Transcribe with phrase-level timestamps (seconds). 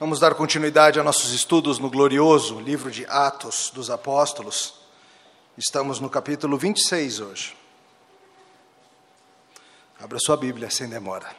[0.00, 4.74] Vamos dar continuidade a nossos estudos no glorioso livro de Atos dos Apóstolos.
[5.56, 7.56] Estamos no capítulo 26 hoje.
[9.98, 11.34] Abra sua Bíblia sem demora.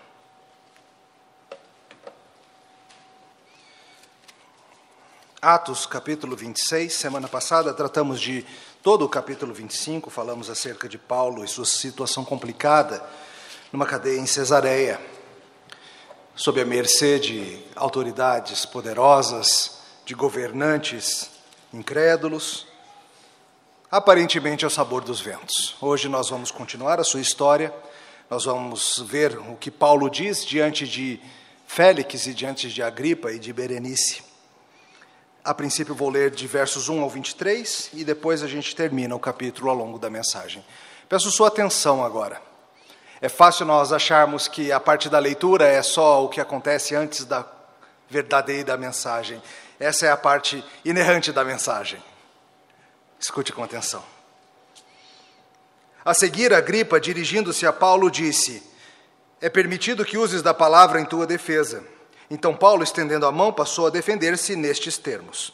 [5.42, 6.94] Atos, capítulo 26.
[6.94, 8.46] Semana passada tratamos de
[8.84, 13.02] todo o capítulo 25, falamos acerca de Paulo e sua situação complicada
[13.72, 15.00] numa cadeia em Cesareia
[16.40, 21.30] sob a mercê de autoridades poderosas, de governantes
[21.74, 22.66] incrédulos,
[23.92, 25.76] aparentemente ao sabor dos ventos.
[25.82, 27.74] Hoje nós vamos continuar a sua história,
[28.30, 31.20] nós vamos ver o que Paulo diz diante de
[31.68, 34.24] Félix e diante de Agripa e de Berenice.
[35.44, 39.20] A princípio vou ler de versos 1 ao 23 e depois a gente termina o
[39.20, 40.64] capítulo ao longo da mensagem.
[41.10, 42.49] Peço sua atenção agora.
[43.22, 47.26] É fácil nós acharmos que a parte da leitura é só o que acontece antes
[47.26, 47.46] da
[48.10, 49.42] verdadeira mensagem.
[49.80, 52.02] Essa é a parte inerrante da mensagem.
[53.20, 54.04] Escute com atenção.
[56.04, 58.64] A seguir, Agripa, dirigindo-se a Paulo, disse:
[59.42, 61.84] É permitido que uses da palavra em tua defesa.
[62.32, 65.54] Então Paulo, estendendo a mão, passou a defender-se nestes termos: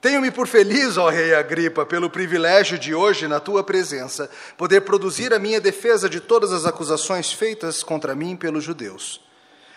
[0.00, 5.34] Tenho-me por feliz, ó rei Agripa, pelo privilégio de hoje, na tua presença, poder produzir
[5.34, 9.20] a minha defesa de todas as acusações feitas contra mim pelos judeus.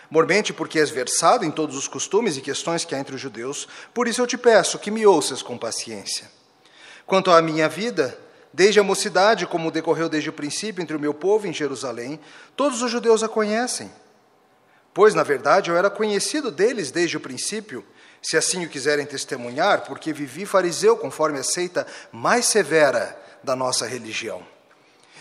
[0.08, 3.66] Mormente porque és versado em todos os costumes e questões que há entre os judeus,
[3.92, 6.30] por isso eu te peço que me ouças com paciência.
[7.04, 8.16] Quanto à minha vida,
[8.52, 12.20] desde a mocidade, como decorreu desde o princípio entre o meu povo em Jerusalém,
[12.54, 13.90] todos os judeus a conhecem.
[14.94, 17.84] Pois, na verdade, eu era conhecido deles desde o princípio,
[18.22, 23.86] se assim o quiserem testemunhar, porque vivi fariseu conforme a seita mais severa da nossa
[23.86, 24.42] religião.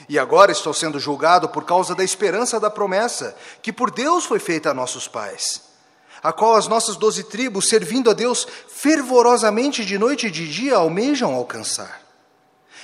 [0.07, 4.39] E agora estou sendo julgado por causa da esperança da promessa, que por Deus foi
[4.39, 5.63] feita a nossos pais,
[6.21, 10.75] a qual as nossas doze tribos, servindo a Deus fervorosamente de noite e de dia,
[10.75, 12.01] almejam alcançar.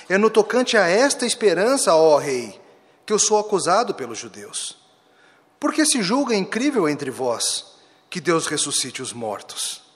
[0.08, 2.60] É no tocante a esta esperança, ó Rei,
[3.06, 4.78] que eu sou acusado pelos judeus.
[5.60, 7.66] Porque se julga incrível entre vós
[8.08, 9.87] que Deus ressuscite os mortos.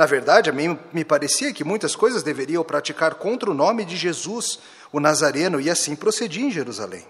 [0.00, 3.98] Na verdade, a mim me parecia que muitas coisas deveriam praticar contra o nome de
[3.98, 4.58] Jesus,
[4.90, 7.06] o Nazareno, e assim procedi em Jerusalém.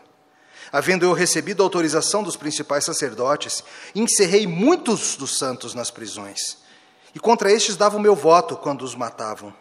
[0.73, 3.63] Havendo eu recebido a autorização dos principais sacerdotes,
[3.95, 6.57] encerrei muitos dos santos nas prisões,
[7.15, 9.55] e contra estes dava o meu voto quando os matavam.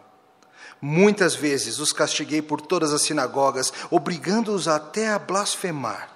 [0.82, 6.10] Muitas vezes os castiguei por todas as sinagogas, obrigando-os até a blasfemar.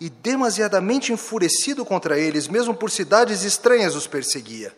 [0.00, 4.74] E demasiadamente enfurecido contra eles, mesmo por cidades estranhas os perseguia.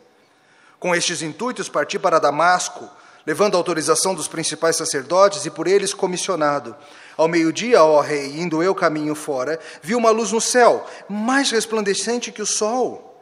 [0.79, 2.89] Com estes intuitos, parti para Damasco,
[3.27, 6.75] levando a autorização dos principais sacerdotes e por eles comissionado.
[7.17, 12.31] Ao meio-dia, ó rei, indo eu caminho fora, vi uma luz no céu, mais resplandecente
[12.31, 13.21] que o sol,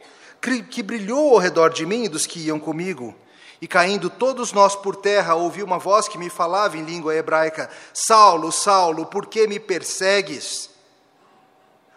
[0.69, 3.15] que brilhou ao redor de mim e dos que iam comigo.
[3.59, 7.69] E caindo todos nós por terra, ouvi uma voz que me falava em língua hebraica:
[7.91, 10.69] Saulo, Saulo, por que me persegues?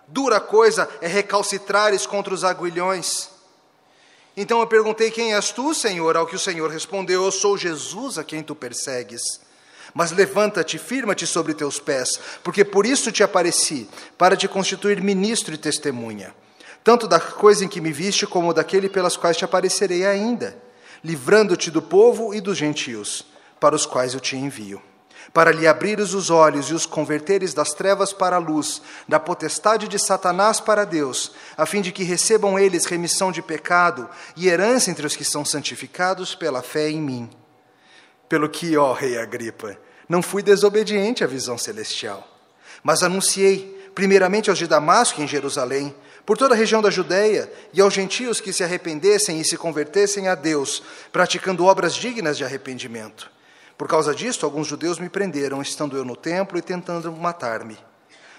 [0.08, 3.28] Dura coisa é recalcitrares contra os aguilhões.
[4.40, 6.16] Então eu perguntei: Quem és tu, Senhor?
[6.16, 9.38] Ao que o Senhor respondeu: Eu sou Jesus a quem tu persegues.
[9.92, 13.86] Mas levanta-te, firma-te sobre teus pés, porque por isso te apareci,
[14.16, 16.34] para te constituir ministro e testemunha,
[16.82, 20.56] tanto da coisa em que me viste, como daquele pelas quais te aparecerei ainda,
[21.04, 23.26] livrando-te do povo e dos gentios,
[23.58, 24.80] para os quais eu te envio
[25.32, 29.86] para lhe abrires os olhos e os converteres das trevas para a luz, da potestade
[29.86, 34.90] de Satanás para Deus, a fim de que recebam eles remissão de pecado e herança
[34.90, 37.30] entre os que são santificados pela fé em mim.
[38.28, 39.76] Pelo que, ó Rei Agripa,
[40.08, 42.26] não fui desobediente à visão celestial,
[42.82, 45.94] mas anunciei, primeiramente aos de Damasco e em Jerusalém,
[46.26, 50.28] por toda a região da Judéia, e aos gentios que se arrependessem e se convertessem
[50.28, 53.30] a Deus, praticando obras dignas de arrependimento.
[53.80, 57.78] Por causa disto, alguns judeus me prenderam, estando eu no templo e tentando matar-me.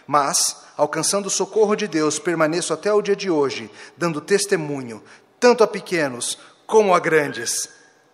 [0.05, 5.03] Mas, alcançando o socorro de Deus, permaneço até o dia de hoje, dando testemunho,
[5.39, 7.69] tanto a pequenos como a grandes.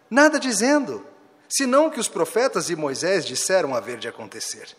[0.09, 1.05] Nada dizendo,
[1.49, 4.73] senão o que os profetas e Moisés disseram haver de acontecer.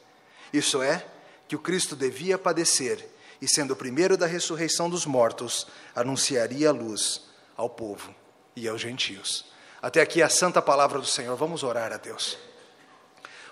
[0.51, 1.05] Isso é,
[1.47, 3.11] que o Cristo devia padecer,
[3.43, 8.15] e sendo o primeiro da ressurreição dos mortos, anunciaria a luz ao povo
[8.57, 9.58] e aos gentios.
[9.81, 11.37] Até aqui a santa palavra do Senhor.
[11.37, 12.37] Vamos orar a Deus.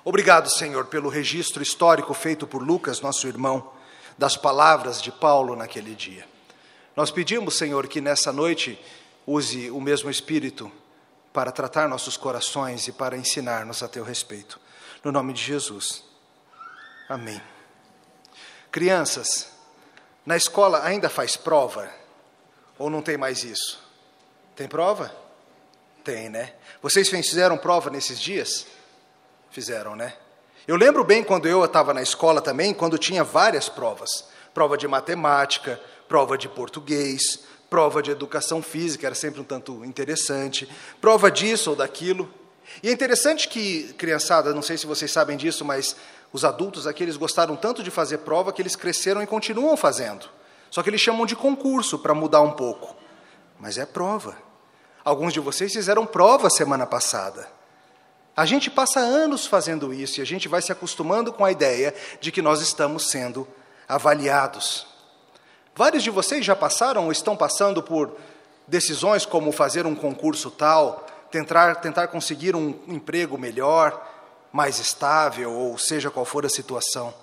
[0.04, 3.72] Obrigado, Senhor, pelo registro histórico feito por Lucas, nosso irmão,
[4.16, 6.26] das palavras de Paulo naquele dia.
[6.94, 8.78] Nós pedimos, Senhor, que nessa noite
[9.26, 10.70] use o mesmo Espírito
[11.32, 14.58] para tratar nossos corações e para ensinar-nos a teu respeito.
[15.04, 16.02] No nome de Jesus.
[17.08, 17.40] Amém.
[18.70, 19.48] Crianças,
[20.24, 21.90] na escola ainda faz prova
[22.78, 23.82] ou não tem mais isso?
[24.54, 25.25] Tem prova?
[26.06, 26.52] Tem, né?
[26.80, 28.64] Vocês fizeram prova nesses dias?
[29.50, 30.14] Fizeram, né?
[30.64, 34.86] Eu lembro bem quando eu estava na escola também, quando tinha várias provas: prova de
[34.86, 40.68] matemática, prova de português, prova de educação física, era sempre um tanto interessante,
[41.00, 42.32] prova disso ou daquilo.
[42.84, 45.96] E é interessante que, criançada, não sei se vocês sabem disso, mas
[46.32, 50.30] os adultos aqui eles gostaram tanto de fazer prova que eles cresceram e continuam fazendo.
[50.70, 52.94] Só que eles chamam de concurso para mudar um pouco.
[53.58, 54.45] Mas é prova.
[55.06, 57.48] Alguns de vocês fizeram prova semana passada.
[58.36, 61.94] A gente passa anos fazendo isso e a gente vai se acostumando com a ideia
[62.20, 63.46] de que nós estamos sendo
[63.88, 64.84] avaliados.
[65.76, 68.16] Vários de vocês já passaram ou estão passando por
[68.66, 74.04] decisões como fazer um concurso tal, tentar, tentar conseguir um emprego melhor,
[74.52, 77.14] mais estável, ou seja qual for a situação.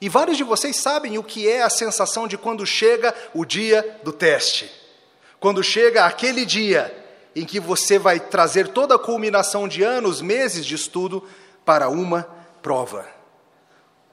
[0.00, 4.00] E vários de vocês sabem o que é a sensação de quando chega o dia
[4.02, 4.85] do teste.
[5.38, 7.04] Quando chega aquele dia
[7.34, 11.22] em que você vai trazer toda a culminação de anos, meses de estudo
[11.64, 12.22] para uma
[12.62, 13.06] prova.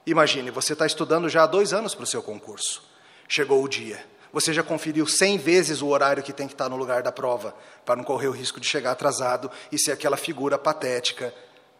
[0.06, 2.82] Imagine, você está estudando já há dois anos para o seu concurso.
[3.26, 4.04] Chegou o dia.
[4.32, 7.56] Você já conferiu cem vezes o horário que tem que estar no lugar da prova,
[7.84, 11.32] para não correr o risco de chegar atrasado e ser aquela figura patética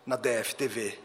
[0.06, 0.99] na DFTV.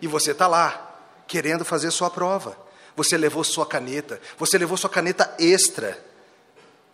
[0.00, 2.56] E você está lá, querendo fazer sua prova.
[2.96, 6.07] Você levou sua caneta, você levou sua caneta extra.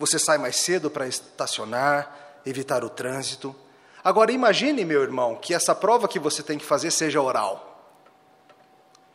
[0.04, 3.56] Você sai mais cedo para estacionar, evitar o trânsito.
[4.04, 7.96] Agora imagine, meu irmão, que essa prova que você tem que fazer seja oral.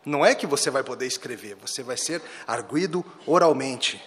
[0.04, 4.04] Não é que você vai poder escrever, você vai ser arguido oralmente.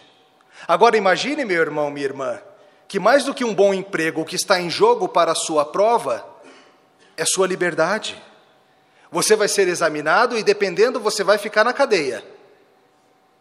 [0.66, 2.42] Agora imagine, meu irmão, minha irmã,
[2.88, 5.64] que mais do que um bom emprego, o que está em jogo para a sua
[5.64, 6.26] prova
[7.16, 8.20] é sua liberdade.
[9.08, 12.24] Você vai ser examinado e, dependendo, você vai ficar na cadeia.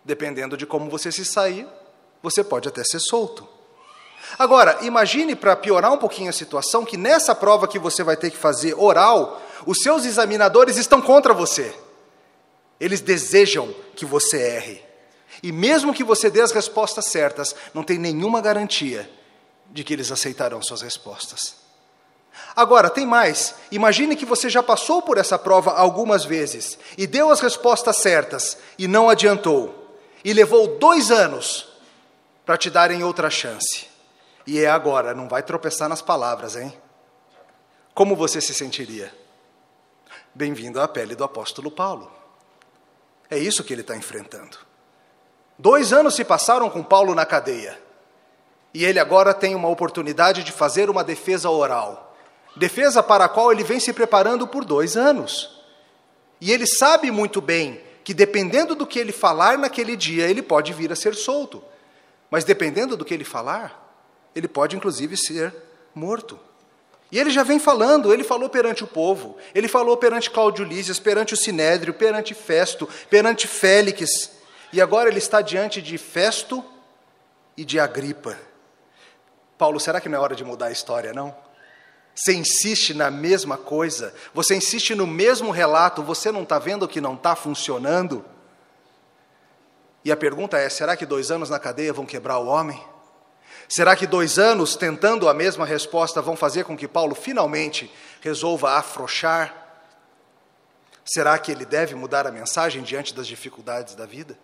[0.05, 1.67] Dependendo de como você se sair,
[2.21, 3.47] você pode até ser solto.
[4.37, 8.31] Agora, imagine, para piorar um pouquinho a situação, que nessa prova que você vai ter
[8.31, 11.73] que fazer oral, os seus examinadores estão contra você.
[12.79, 14.81] Eles desejam que você erre.
[15.43, 19.09] E mesmo que você dê as respostas certas, não tem nenhuma garantia
[19.69, 21.55] de que eles aceitarão suas respostas.
[22.55, 23.55] Agora, tem mais.
[23.71, 28.57] Imagine que você já passou por essa prova algumas vezes e deu as respostas certas
[28.77, 29.97] e não adiantou.
[30.23, 31.70] E levou dois anos
[32.51, 33.87] para te darem outra chance.
[34.45, 36.77] E é agora, não vai tropeçar nas palavras, hein?
[37.93, 39.09] Como você se sentiria?
[40.35, 42.11] Bem-vindo à pele do apóstolo Paulo.
[43.29, 44.57] É isso que ele está enfrentando.
[45.57, 47.81] Dois anos se passaram com Paulo na cadeia.
[48.73, 52.17] E ele agora tem uma oportunidade de fazer uma defesa oral.
[52.57, 55.57] Defesa para a qual ele vem se preparando por dois anos.
[56.41, 60.73] E ele sabe muito bem que, dependendo do que ele falar naquele dia, ele pode
[60.73, 61.70] vir a ser solto.
[62.31, 63.93] Mas, dependendo do que ele falar,
[64.33, 65.53] ele pode inclusive ser
[65.93, 66.39] morto.
[67.11, 70.97] E ele já vem falando, ele falou perante o povo, ele falou perante Cláudio Lísias,
[70.97, 74.31] perante o Sinédrio, perante Festo, perante Félix,
[74.71, 76.63] e agora ele está diante de Festo
[77.57, 78.37] e de Agripa.
[79.57, 81.35] Paulo, será que não é hora de mudar a história, não?
[82.15, 87.01] Você insiste na mesma coisa, você insiste no mesmo relato, você não está vendo que
[87.01, 88.23] não está funcionando?
[90.03, 92.81] E a pergunta é: será que dois anos na cadeia vão quebrar o homem?
[93.67, 98.73] Será que dois anos tentando a mesma resposta vão fazer com que Paulo finalmente resolva
[98.73, 99.55] afrouxar?
[101.05, 104.37] Será que ele deve mudar a mensagem diante das dificuldades da vida?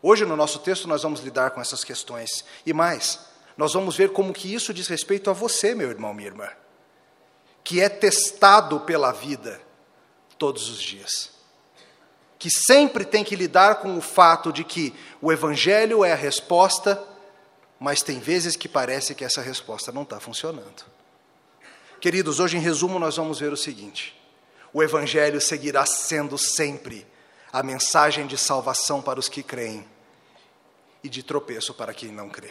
[0.00, 2.44] Hoje, no nosso texto, nós vamos lidar com essas questões.
[2.64, 3.20] E mais,
[3.56, 6.48] nós vamos ver como que isso diz respeito a você, meu irmão, minha irmã,
[7.64, 9.60] que é testado pela vida
[10.38, 11.37] todos os dias.
[12.38, 17.06] Que sempre tem que lidar com o fato de que o Evangelho é a resposta
[17.78, 20.84] mas tem vezes que parece que essa resposta não está funcionando.
[22.00, 24.18] Queridos, hoje em resumo nós vamos ver o seguinte:
[24.72, 27.06] o Evangelho seguirá sendo sempre
[27.52, 29.86] a mensagem de salvação para os que creem
[31.02, 32.50] e de tropeço para quem não crê.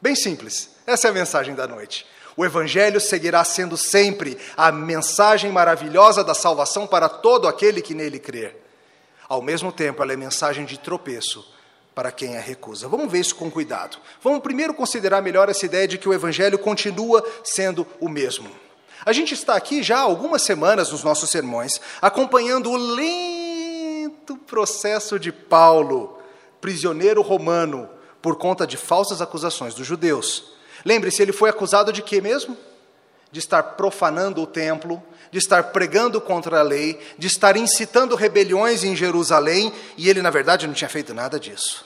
[0.00, 2.06] Bem simples, essa é a mensagem da noite.
[2.36, 8.18] O Evangelho seguirá sendo sempre a mensagem maravilhosa da salvação para todo aquele que nele
[8.18, 8.65] crer.
[9.28, 11.44] Ao mesmo tempo, ela é mensagem de tropeço
[11.94, 12.88] para quem a recusa.
[12.88, 13.96] Vamos ver isso com cuidado.
[14.22, 18.50] Vamos primeiro considerar melhor essa ideia de que o Evangelho continua sendo o mesmo.
[19.04, 25.18] A gente está aqui já há algumas semanas nos nossos sermões, acompanhando o lento processo
[25.18, 26.18] de Paulo,
[26.60, 27.88] prisioneiro romano,
[28.20, 30.52] por conta de falsas acusações dos judeus.
[30.84, 32.56] Lembre-se, ele foi acusado de quê mesmo?
[33.30, 35.02] De estar profanando o templo,
[35.36, 40.30] de estar pregando contra a lei, de estar incitando rebeliões em Jerusalém, e ele, na
[40.30, 41.84] verdade, não tinha feito nada disso.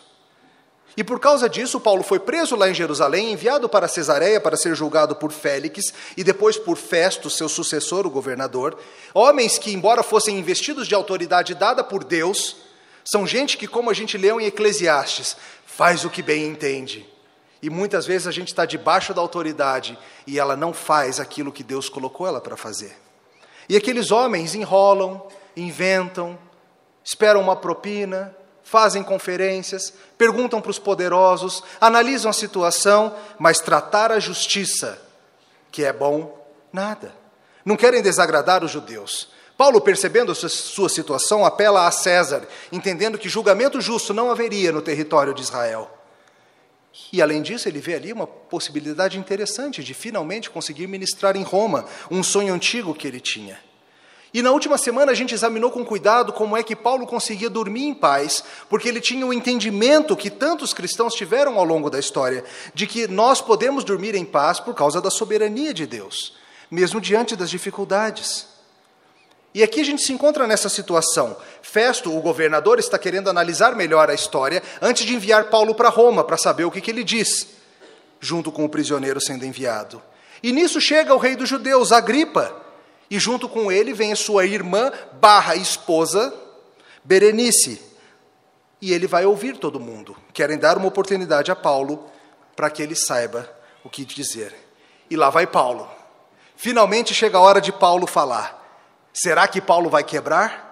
[0.96, 4.76] E por causa disso, Paulo foi preso lá em Jerusalém, enviado para Cesareia para ser
[4.76, 8.78] julgado por Félix e depois por Festo, seu sucessor, o governador.
[9.12, 12.54] Homens que, embora fossem investidos de autoridade dada por Deus,
[13.04, 17.04] são gente que, como a gente leu em Eclesiastes, faz o que bem entende.
[17.60, 21.64] E muitas vezes a gente está debaixo da autoridade e ela não faz aquilo que
[21.64, 23.09] Deus colocou ela para fazer.
[23.70, 25.22] E aqueles homens enrolam,
[25.56, 26.36] inventam,
[27.04, 28.34] esperam uma propina,
[28.64, 35.00] fazem conferências, perguntam para os poderosos, analisam a situação, mas tratar a justiça,
[35.70, 36.36] que é bom,
[36.72, 37.14] nada.
[37.64, 39.28] Não querem desagradar os judeus.
[39.56, 44.82] Paulo, percebendo a sua situação, apela a César, entendendo que julgamento justo não haveria no
[44.82, 45.88] território de Israel.
[47.12, 51.84] E além disso, ele vê ali uma possibilidade interessante de finalmente conseguir ministrar em Roma,
[52.10, 53.58] um sonho antigo que ele tinha.
[54.32, 57.84] E na última semana a gente examinou com cuidado como é que Paulo conseguia dormir
[57.84, 61.98] em paz, porque ele tinha o um entendimento que tantos cristãos tiveram ao longo da
[61.98, 66.36] história, de que nós podemos dormir em paz por causa da soberania de Deus,
[66.70, 68.46] mesmo diante das dificuldades.
[69.52, 71.36] E aqui a gente se encontra nessa situação.
[71.60, 76.22] Festo, o governador, está querendo analisar melhor a história antes de enviar Paulo para Roma
[76.22, 77.48] para saber o que, que ele diz,
[78.20, 80.00] junto com o prisioneiro sendo enviado.
[80.42, 82.60] E nisso chega o rei dos judeus, Agripa
[83.10, 86.32] e junto com ele vem a sua irmã barra esposa,
[87.02, 87.82] Berenice.
[88.80, 90.16] E ele vai ouvir todo mundo.
[90.32, 92.08] Querem dar uma oportunidade a Paulo
[92.54, 93.50] para que ele saiba
[93.82, 94.54] o que dizer.
[95.10, 95.88] E lá vai Paulo.
[96.56, 98.59] Finalmente chega a hora de Paulo falar.
[99.22, 100.68] Será que Paulo vai quebrar?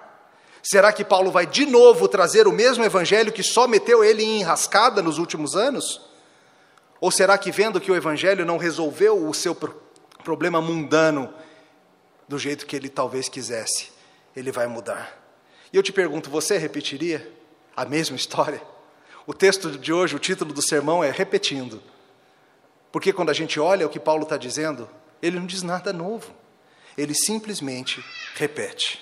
[0.63, 4.39] Será que Paulo vai de novo trazer o mesmo evangelho que só meteu ele em
[4.41, 6.01] enrascada nos últimos anos?
[6.99, 9.55] Ou será que, vendo que o evangelho não resolveu o seu
[10.23, 11.33] problema mundano,
[12.29, 13.89] do jeito que ele talvez quisesse,
[14.35, 15.17] ele vai mudar.
[15.73, 17.27] E eu te pergunto, você repetiria
[17.75, 18.61] a mesma história?
[19.25, 21.81] O texto de hoje, o título do sermão é Repetindo.
[22.91, 24.87] Porque quando a gente olha o que Paulo está dizendo,
[25.21, 26.31] ele não diz nada novo.
[26.99, 28.03] Ele simplesmente
[28.35, 28.99] repete.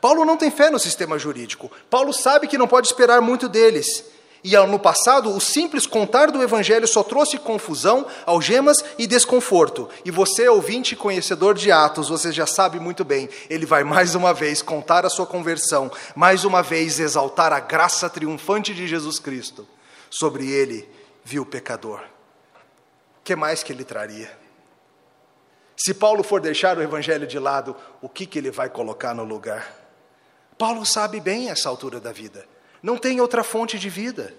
[0.00, 1.72] Paulo não tem fé no sistema jurídico.
[1.88, 4.04] Paulo sabe que não pode esperar muito deles.
[4.44, 9.88] E no passado, o simples contar do Evangelho só trouxe confusão, algemas e desconforto.
[10.04, 14.14] E você, ouvinte e conhecedor de Atos, você já sabe muito bem, ele vai mais
[14.14, 19.18] uma vez contar a sua conversão, mais uma vez exaltar a graça triunfante de Jesus
[19.18, 19.66] Cristo.
[20.10, 20.86] Sobre ele
[21.24, 22.00] viu o pecador.
[22.00, 24.43] O que mais que ele traria?
[25.76, 29.24] Se Paulo for deixar o Evangelho de lado, o que, que ele vai colocar no
[29.24, 29.74] lugar?
[30.56, 32.46] Paulo sabe bem essa altura da vida.
[32.82, 34.32] Não tem outra fonte de vida.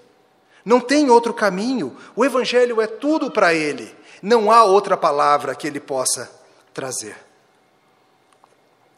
[0.63, 1.97] Não tem outro caminho.
[2.15, 3.93] O Evangelho é tudo para ele.
[4.21, 6.31] Não há outra palavra que ele possa
[6.73, 7.17] trazer.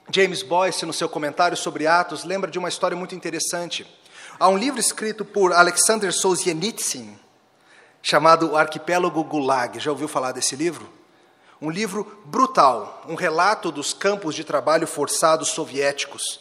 [0.10, 3.86] James Boyce, no seu comentário sobre Atos, lembra de uma história muito interessante.
[4.40, 7.18] Há um livro escrito por Alexander Solzhenitsyn,
[8.02, 9.80] chamado Arquipélago Gulag.
[9.80, 10.97] Já ouviu falar desse livro?
[11.62, 16.40] Um livro brutal, um relato dos campos de trabalho forçados soviéticos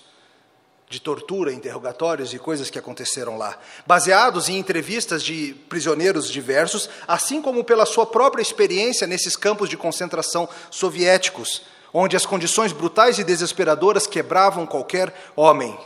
[0.89, 7.43] de tortura, interrogatórios e coisas que aconteceram lá, baseados em entrevistas de prisioneiros diversos, assim
[7.43, 13.25] como pela sua própria experiência nesses campos de concentração soviéticos, onde as condições brutais e
[13.25, 15.77] desesperadoras quebravam qualquer homem,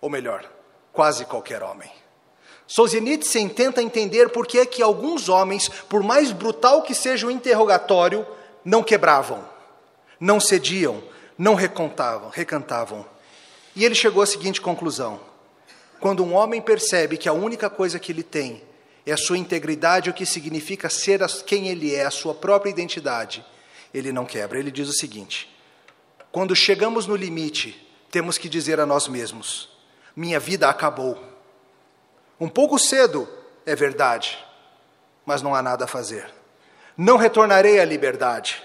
[0.00, 0.48] ou melhor,
[0.92, 1.90] quase qualquer homem.
[2.72, 7.30] Solzhenitsyn tenta entender por que é que alguns homens, por mais brutal que seja o
[7.30, 8.26] interrogatório,
[8.64, 9.46] não quebravam,
[10.18, 11.02] não cediam,
[11.36, 13.04] não recontavam, recantavam.
[13.76, 15.20] E ele chegou à seguinte conclusão:
[16.00, 18.62] quando um homem percebe que a única coisa que ele tem
[19.04, 23.44] é a sua integridade, o que significa ser quem ele é, a sua própria identidade,
[23.92, 24.58] ele não quebra.
[24.58, 25.54] Ele diz o seguinte:
[26.30, 29.68] quando chegamos no limite, temos que dizer a nós mesmos:
[30.16, 31.31] minha vida acabou.
[32.42, 33.28] Um pouco cedo,
[33.64, 34.38] é verdade,
[35.24, 36.28] mas não há nada a fazer.
[36.96, 38.62] Não retornarei à liberdade.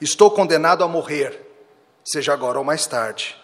[0.00, 1.40] Estou condenado a morrer,
[2.04, 3.40] seja agora ou mais tarde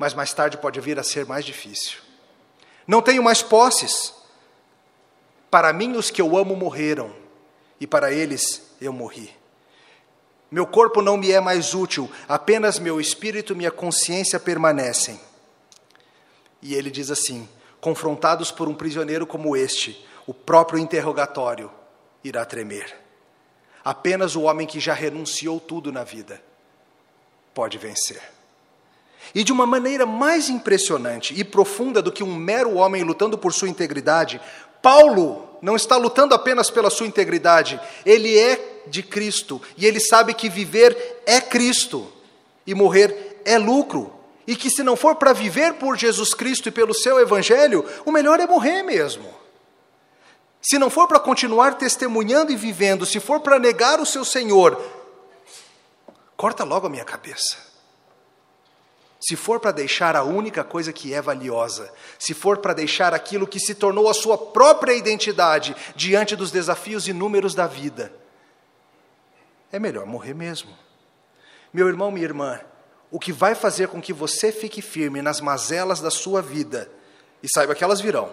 [0.00, 1.98] mas mais tarde pode vir a ser mais difícil.
[2.86, 4.14] Não tenho mais posses.
[5.50, 7.14] Para mim, os que eu amo morreram,
[7.78, 9.30] e para eles eu morri.
[10.50, 15.20] Meu corpo não me é mais útil, apenas meu espírito e minha consciência permanecem.
[16.62, 17.46] E ele diz assim:
[17.80, 21.70] confrontados por um prisioneiro como este, o próprio interrogatório
[22.22, 22.94] irá tremer.
[23.84, 26.42] Apenas o homem que já renunciou tudo na vida
[27.54, 28.22] pode vencer.
[29.34, 33.52] E de uma maneira mais impressionante e profunda do que um mero homem lutando por
[33.52, 34.40] sua integridade,
[34.82, 40.34] Paulo não está lutando apenas pela sua integridade, ele é de Cristo e ele sabe
[40.34, 42.10] que viver é Cristo
[42.66, 44.19] e morrer é lucro.
[44.46, 48.12] E que se não for para viver por Jesus Cristo e pelo seu Evangelho, o
[48.12, 49.40] melhor é morrer mesmo.
[50.62, 54.78] se não for para continuar testemunhando e vivendo, se for para negar o seu Senhor,
[56.36, 57.70] corta logo a minha cabeça.
[59.20, 63.46] Se for para deixar a única coisa que é valiosa, se for para deixar aquilo
[63.46, 68.12] que se tornou a sua própria identidade diante dos desafios inúmeros da vida,
[69.70, 70.76] é melhor morrer mesmo.
[71.72, 72.58] Meu irmão, minha irmã,
[73.10, 76.90] o que vai fazer com que você fique firme nas mazelas da sua vida,
[77.42, 78.30] e saiba que elas virão,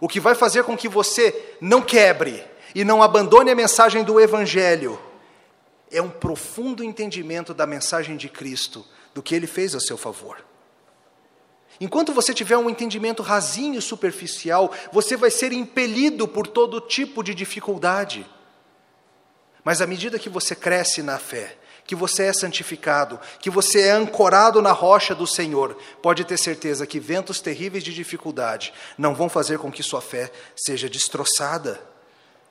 [0.00, 2.44] o que vai fazer com que você não quebre
[2.74, 5.00] e não abandone a mensagem do Evangelho,
[5.90, 10.44] é um profundo entendimento da mensagem de Cristo do que ele fez a seu favor.
[11.80, 17.22] Enquanto você tiver um entendimento rasinho e superficial, você vai ser impelido por todo tipo
[17.22, 18.26] de dificuldade.
[19.64, 23.90] Mas à medida que você cresce na fé, que você é santificado, que você é
[23.90, 29.28] ancorado na rocha do Senhor, pode ter certeza que ventos terríveis de dificuldade não vão
[29.28, 31.80] fazer com que sua fé seja destroçada.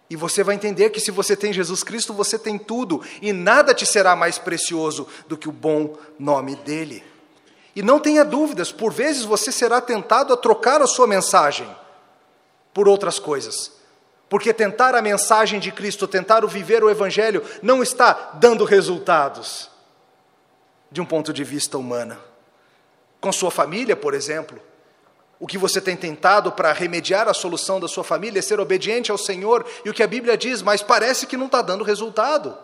[0.09, 3.73] E você vai entender que se você tem Jesus Cristo, você tem tudo, e nada
[3.73, 7.03] te será mais precioso do que o bom nome dele.
[7.75, 11.69] E não tenha dúvidas, por vezes você será tentado a trocar a sua mensagem
[12.73, 13.78] por outras coisas.
[14.29, 19.69] Porque tentar a mensagem de Cristo, tentar o viver o Evangelho, não está dando resultados,
[20.91, 22.15] de um ponto de vista humano.
[23.19, 24.61] Com sua família, por exemplo,
[25.39, 29.09] o que você tem tentado para remediar a solução da sua família é ser obediente
[29.09, 32.55] ao Senhor e o que a Bíblia diz, mas parece que não está dando resultado.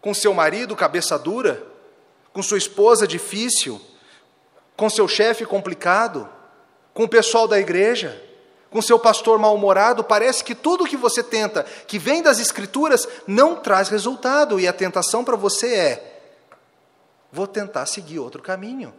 [0.00, 1.62] Com seu marido, cabeça dura,
[2.32, 3.80] com sua esposa, difícil,
[4.76, 6.28] com seu chefe, complicado,
[6.94, 8.20] com o pessoal da igreja,
[8.72, 13.54] com seu pastor mal-humorado, parece que tudo que você tenta, que vem das Escrituras, não
[13.54, 16.22] traz resultado e a tentação para você é:
[17.30, 18.92] vou tentar seguir outro caminho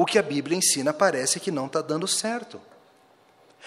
[0.00, 2.58] o que a Bíblia ensina parece que não está dando certo.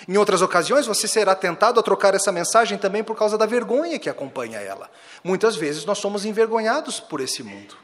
[0.08, 4.00] Em outras ocasiões, você será tentado a trocar essa mensagem também por causa da vergonha
[4.00, 4.90] que acompanha ela.
[5.24, 7.78] Muitas vezes nós somos envergonhados por esse mundo.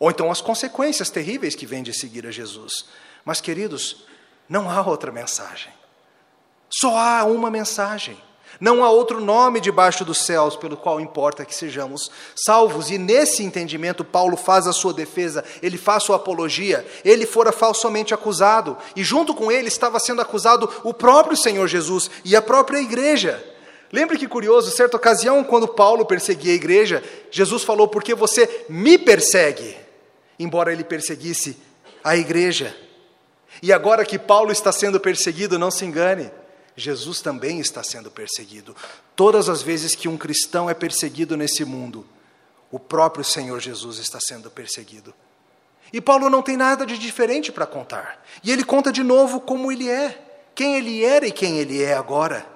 [0.00, 2.86] Ou então as consequências terríveis que vêm de seguir a Jesus.
[3.24, 4.04] Mas, queridos,
[4.48, 5.72] não há outra mensagem.
[6.70, 8.16] Só há uma mensagem.
[8.60, 12.90] Não há outro nome debaixo dos céus pelo qual importa que sejamos salvos.
[12.90, 16.84] E nesse entendimento, Paulo faz a sua defesa, ele faz sua apologia.
[17.04, 22.10] Ele fora falsamente acusado, e junto com ele estava sendo acusado o próprio Senhor Jesus
[22.24, 23.42] e a própria igreja.
[23.92, 28.98] Lembre que curioso, certa ocasião, quando Paulo perseguia a igreja, Jesus falou: Porque você me
[28.98, 29.76] persegue,
[30.38, 31.56] embora ele perseguisse
[32.02, 32.76] a igreja.
[33.62, 36.30] E agora que Paulo está sendo perseguido, não se engane.
[36.78, 38.74] Jesus também está sendo perseguido.
[39.16, 42.06] Todas as vezes que um cristão é perseguido nesse mundo,
[42.70, 45.12] o próprio Senhor Jesus está sendo perseguido.
[45.92, 48.24] E Paulo não tem nada de diferente para contar.
[48.44, 51.94] E ele conta de novo como ele é, quem ele era e quem ele é
[51.94, 52.46] agora.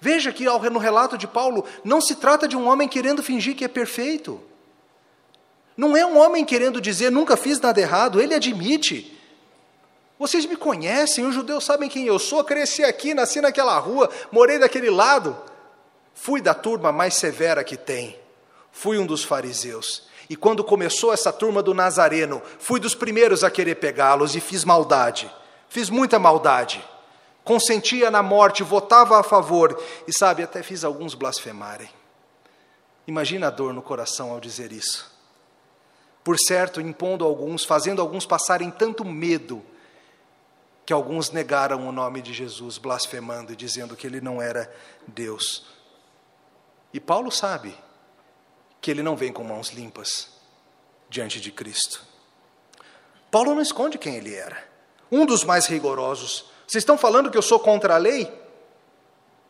[0.00, 3.64] Veja que no relato de Paulo não se trata de um homem querendo fingir que
[3.64, 4.40] é perfeito.
[5.76, 9.18] Não é um homem querendo dizer nunca fiz nada errado, ele admite.
[10.22, 14.56] Vocês me conhecem, os judeus sabem quem eu sou, cresci aqui, nasci naquela rua, morei
[14.56, 15.36] daquele lado.
[16.14, 18.16] Fui da turma mais severa que tem.
[18.70, 20.06] Fui um dos fariseus.
[20.30, 24.64] E quando começou essa turma do Nazareno, fui dos primeiros a querer pegá-los e fiz
[24.64, 25.28] maldade.
[25.68, 26.84] Fiz muita maldade.
[27.42, 31.90] Consentia na morte, votava a favor e, sabe, até fiz alguns blasfemarem.
[33.08, 35.12] Imagina a dor no coração ao dizer isso.
[36.22, 39.64] Por certo, impondo alguns, fazendo alguns passarem tanto medo
[40.84, 44.72] que alguns negaram o nome de Jesus, blasfemando e dizendo que ele não era
[45.06, 45.64] Deus.
[46.92, 47.74] E Paulo sabe
[48.80, 50.28] que ele não vem com mãos limpas
[51.08, 52.02] diante de Cristo.
[53.30, 54.62] Paulo não esconde quem ele era.
[55.10, 56.46] Um dos mais rigorosos.
[56.66, 58.42] Vocês estão falando que eu sou contra a lei?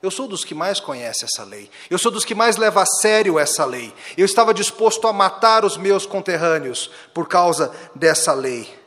[0.03, 1.71] Eu sou dos que mais conhece essa lei.
[1.89, 3.95] Eu sou dos que mais leva a sério essa lei.
[4.17, 8.82] Eu estava disposto a matar os meus conterrâneos por causa dessa lei.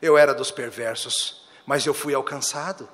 [0.00, 2.88] Eu era dos perversos, mas eu fui alcançado.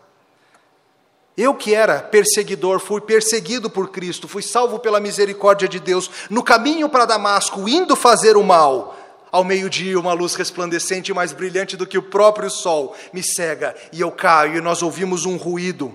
[1.36, 6.42] Eu que era perseguidor, fui perseguido por Cristo, fui salvo pela misericórdia de Deus, no
[6.42, 8.96] caminho para Damasco, indo fazer o mal.
[9.32, 14.00] Ao meio-dia, uma luz resplandecente mais brilhante do que o próprio sol me cega e
[14.00, 15.92] eu caio, e nós ouvimos um ruído.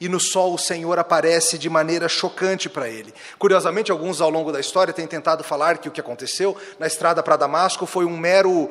[0.00, 3.14] E no sol o Senhor aparece de maneira chocante para ele.
[3.38, 7.22] Curiosamente, alguns ao longo da história têm tentado falar que o que aconteceu na estrada
[7.22, 8.70] para Damasco foi um mero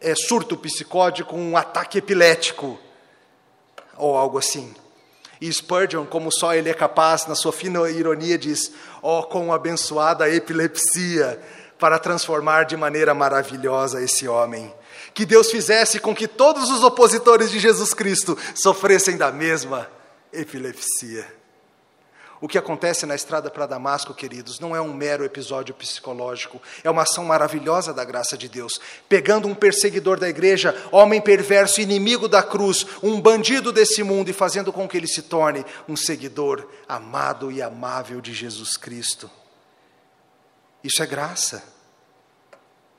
[0.00, 2.78] é, surto psicótico, um ataque epilético,
[3.96, 4.74] ou algo assim.
[5.40, 10.28] E Spurgeon, como só ele é capaz, na sua fina ironia, diz: Oh, com abençoada
[10.28, 11.40] epilepsia,
[11.78, 14.72] para transformar de maneira maravilhosa esse homem.
[15.12, 19.88] Que Deus fizesse com que todos os opositores de Jesus Cristo sofressem da mesma
[20.32, 21.26] epilepsia.
[22.40, 26.90] O que acontece na estrada para Damasco, queridos, não é um mero episódio psicológico, é
[26.90, 28.78] uma ação maravilhosa da graça de Deus.
[29.08, 34.34] Pegando um perseguidor da igreja, homem perverso, inimigo da cruz, um bandido desse mundo, e
[34.34, 39.30] fazendo com que ele se torne um seguidor amado e amável de Jesus Cristo.
[40.84, 41.76] Isso é graça.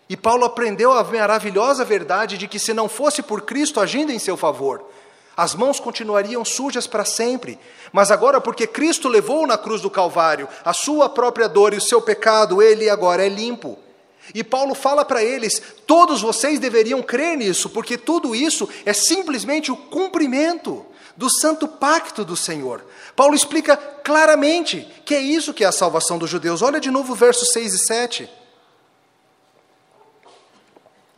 [0.09, 4.19] E Paulo aprendeu a maravilhosa verdade de que se não fosse por Cristo agindo em
[4.19, 4.89] seu favor,
[5.37, 7.59] as mãos continuariam sujas para sempre,
[7.93, 11.81] mas agora, porque Cristo levou na cruz do Calvário a sua própria dor e o
[11.81, 13.77] seu pecado, ele agora é limpo.
[14.33, 19.71] E Paulo fala para eles: todos vocês deveriam crer nisso, porque tudo isso é simplesmente
[19.71, 20.83] o cumprimento
[21.15, 22.83] do santo pacto do Senhor.
[23.15, 26.63] Paulo explica claramente que é isso que é a salvação dos judeus.
[26.63, 28.29] Olha de novo versos 6 e 7.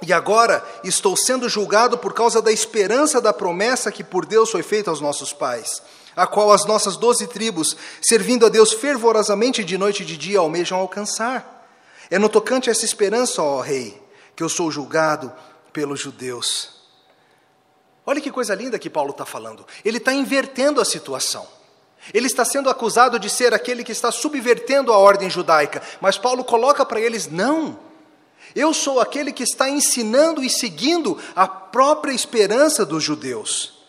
[0.01, 4.63] E agora estou sendo julgado por causa da esperança da promessa que por Deus foi
[4.63, 5.81] feita aos nossos pais,
[6.15, 10.39] a qual as nossas doze tribos, servindo a Deus fervorosamente de noite e de dia,
[10.39, 11.67] almejam alcançar.
[12.09, 14.01] É no tocante a essa esperança, ó Rei,
[14.35, 15.31] que eu sou julgado
[15.73, 16.79] pelos judeus.
[18.05, 19.67] Olha que coisa linda que Paulo está falando.
[19.83, 21.45] Ele está invertendo a situação.
[22.13, 26.43] Ele está sendo acusado de ser aquele que está subvertendo a ordem judaica, mas Paulo
[26.43, 27.88] coloca para eles: não.
[28.55, 33.79] Eu sou aquele que está ensinando e seguindo a própria esperança dos judeus.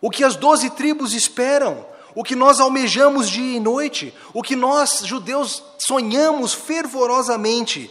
[0.00, 4.54] O que as doze tribos esperam, o que nós almejamos dia e noite, o que
[4.54, 7.90] nós, judeus, sonhamos fervorosamente,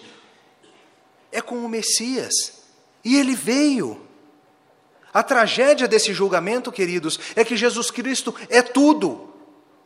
[1.32, 2.54] é com o Messias.
[3.04, 4.01] E ele veio.
[5.13, 9.34] A tragédia desse julgamento, queridos, é que Jesus Cristo é tudo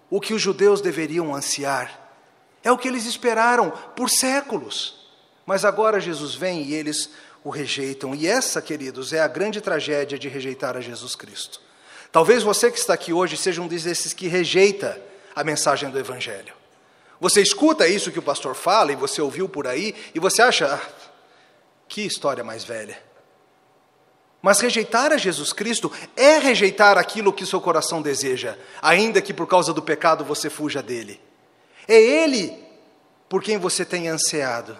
[0.10, 2.10] o que os judeus deveriam ansiar.
[2.64, 4.99] É o que eles esperaram por séculos.
[5.50, 7.10] Mas agora Jesus vem e eles
[7.44, 8.14] o rejeitam.
[8.14, 11.60] E essa, queridos, é a grande tragédia de rejeitar a Jesus Cristo.
[12.12, 15.02] Talvez você que está aqui hoje seja um desses que rejeita
[15.36, 16.54] a mensagem do Evangelho.
[17.20, 20.72] Você escuta isso que o pastor fala e você ouviu por aí e você acha,
[20.72, 21.10] ah,
[21.88, 23.02] que história mais velha.
[24.44, 29.48] Mas rejeitar a Jesus Cristo é rejeitar aquilo que seu coração deseja, ainda que por
[29.48, 31.20] causa do pecado você fuja dele.
[31.88, 32.56] É Ele
[33.28, 34.78] por quem você tem ansiado.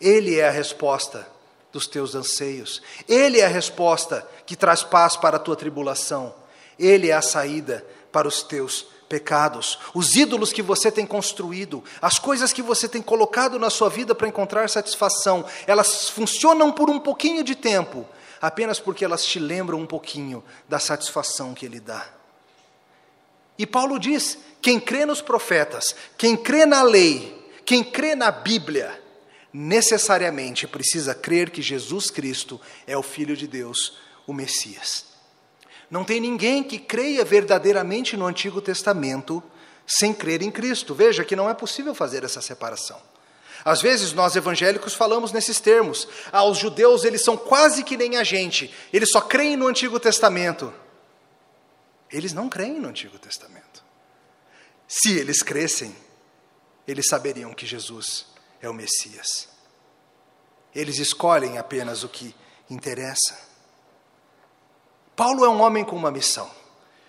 [0.00, 1.26] Ele é a resposta
[1.72, 2.82] dos teus anseios.
[3.08, 6.34] Ele é a resposta que traz paz para a tua tribulação.
[6.78, 9.78] Ele é a saída para os teus pecados.
[9.94, 14.14] Os ídolos que você tem construído, as coisas que você tem colocado na sua vida
[14.14, 18.06] para encontrar satisfação, elas funcionam por um pouquinho de tempo,
[18.40, 22.06] apenas porque elas te lembram um pouquinho da satisfação que ele dá.
[23.58, 29.02] E Paulo diz: quem crê nos profetas, quem crê na lei, quem crê na Bíblia,
[29.56, 35.06] necessariamente precisa crer que Jesus Cristo é o Filho de Deus, o Messias.
[35.90, 39.42] Não tem ninguém que creia verdadeiramente no Antigo Testamento
[39.86, 40.94] sem crer em Cristo.
[40.94, 43.00] Veja que não é possível fazer essa separação.
[43.64, 46.06] Às vezes nós evangélicos falamos nesses termos.
[46.30, 48.72] Ah, os judeus eles são quase que nem a gente.
[48.92, 50.70] Eles só creem no Antigo Testamento.
[52.12, 53.82] Eles não creem no Antigo Testamento.
[54.86, 55.96] Se eles crescem,
[56.86, 58.35] eles saberiam que Jesus
[58.66, 59.48] é o Messias.
[60.74, 62.34] Eles escolhem apenas o que
[62.68, 63.38] interessa.
[65.14, 66.50] Paulo é um homem com uma missão.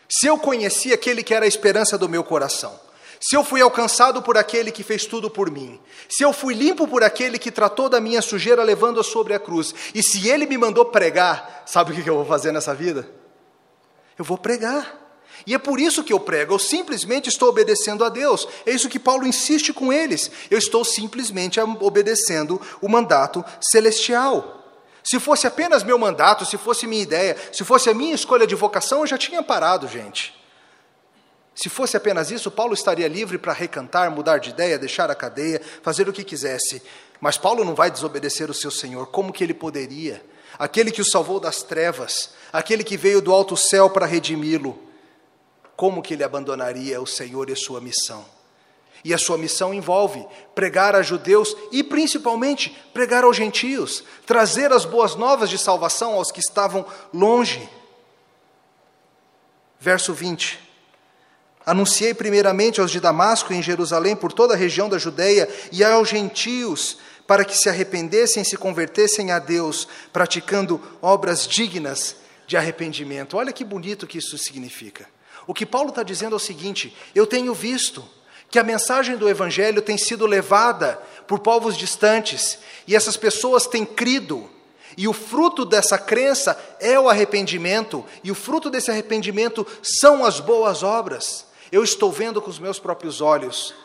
[0.10, 2.80] Se eu conheci aquele que era a esperança do meu coração,
[3.20, 6.88] se eu fui alcançado por aquele que fez tudo por mim, se eu fui limpo
[6.88, 10.58] por aquele que tratou da minha sujeira levando-a sobre a cruz, e se ele me
[10.58, 13.10] mandou pregar, sabe o que eu vou fazer nessa vida?
[14.18, 15.07] Eu vou pregar.
[15.46, 18.48] E é por isso que eu prego, eu simplesmente estou obedecendo a Deus.
[18.66, 20.32] É isso que Paulo insiste com eles.
[20.50, 24.56] Eu estou simplesmente obedecendo o mandato celestial.
[25.04, 28.56] Se fosse apenas meu mandato, se fosse minha ideia, se fosse a minha escolha de
[28.56, 30.36] vocação, eu já tinha parado, gente.
[31.56, 35.62] Se fosse apenas isso, Paulo estaria livre para recantar, mudar de ideia, deixar a cadeia,
[35.82, 36.84] fazer o que quisesse.
[37.20, 39.08] Mas Paulo não vai desobedecer o seu Senhor.
[39.08, 40.24] Como que ele poderia?
[40.60, 44.87] Aquele que o salvou das trevas, aquele que veio do alto céu para redimi-lo,
[45.78, 48.26] como que ele abandonaria o Senhor e sua missão?
[49.06, 54.86] E a sua missão envolve pregar a judeus e principalmente pregar aos gentios, trazer as
[54.86, 57.70] boas novas de salvação aos que estavam longe.
[59.80, 60.60] Verso 20.
[61.64, 65.84] Anunciei primeiramente aos de Damasco e em Jerusalém por toda a região da Judéia e
[65.84, 72.16] aos gentios para que se arrependessem e se convertessem a Deus, praticando obras dignas
[72.48, 73.38] de arrependimento.
[73.38, 75.17] Olha que bonito que isso significa.
[75.48, 78.08] O que Paulo está dizendo é o seguinte: eu tenho visto
[78.52, 83.86] que a mensagem do Evangelho tem sido levada por povos distantes e essas pessoas têm
[83.86, 84.50] crido,
[84.98, 90.40] E o fruto dessa crença é o arrependimento, e o fruto desse arrependimento são as
[90.40, 91.46] boas obras.
[91.72, 93.76] Eu estou vendo com os meus próprios olhos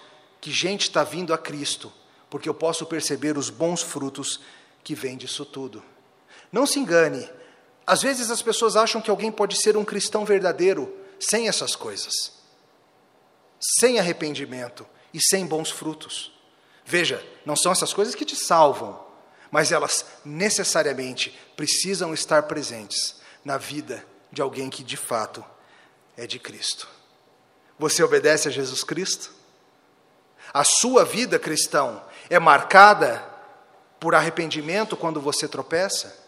[0.41, 1.93] que gente está vindo a Cristo,
[2.31, 4.41] porque eu posso perceber os bons frutos
[4.83, 5.83] que vêm disso tudo.
[6.51, 7.29] Não se engane,
[7.87, 10.93] às vezes as pessoas acham que alguém pode ser um cristão verdadeiro
[11.29, 12.33] sem essas coisas,
[13.79, 16.33] sem arrependimento e sem bons frutos.
[16.85, 19.07] Veja, não são essas coisas que te salvam,
[19.51, 25.45] mas elas necessariamente precisam estar presentes na vida de alguém que de fato
[26.17, 26.89] é de Cristo.
[27.79, 29.31] Você obedece a Jesus Cristo?
[30.53, 33.25] A sua vida cristão é marcada
[34.01, 36.22] por arrependimento quando você tropeça?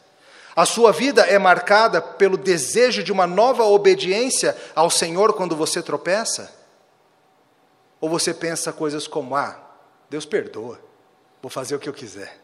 [0.56, 5.82] A sua vida é marcada pelo desejo de uma nova obediência ao Senhor quando você
[5.82, 6.54] tropeça?
[8.00, 9.58] Ou você pensa coisas como: ah,
[10.08, 10.80] Deus perdoa,
[11.42, 12.40] vou fazer o que eu quiser?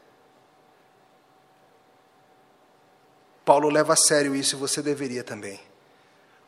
[3.45, 5.61] Paulo leva a sério isso e você deveria também.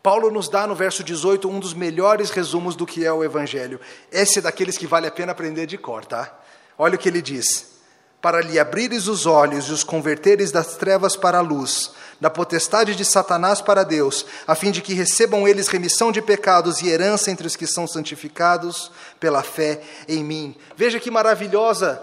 [0.03, 3.81] Paulo nos dá no verso 18 um dos melhores resumos do que é o Evangelho.
[4.11, 6.41] Esse é daqueles que vale a pena aprender de cor, tá?
[6.77, 7.82] Olha o que ele diz:
[8.23, 12.95] Para lhe abrires os olhos e os converteres das trevas para a luz, da potestade
[12.95, 17.33] de Satanás para Deus, a fim de que recebam eles remissão de pecados e herança
[17.33, 20.57] entre os que são santificados pela fé em mim.
[20.77, 22.01] Veja que maravilhosa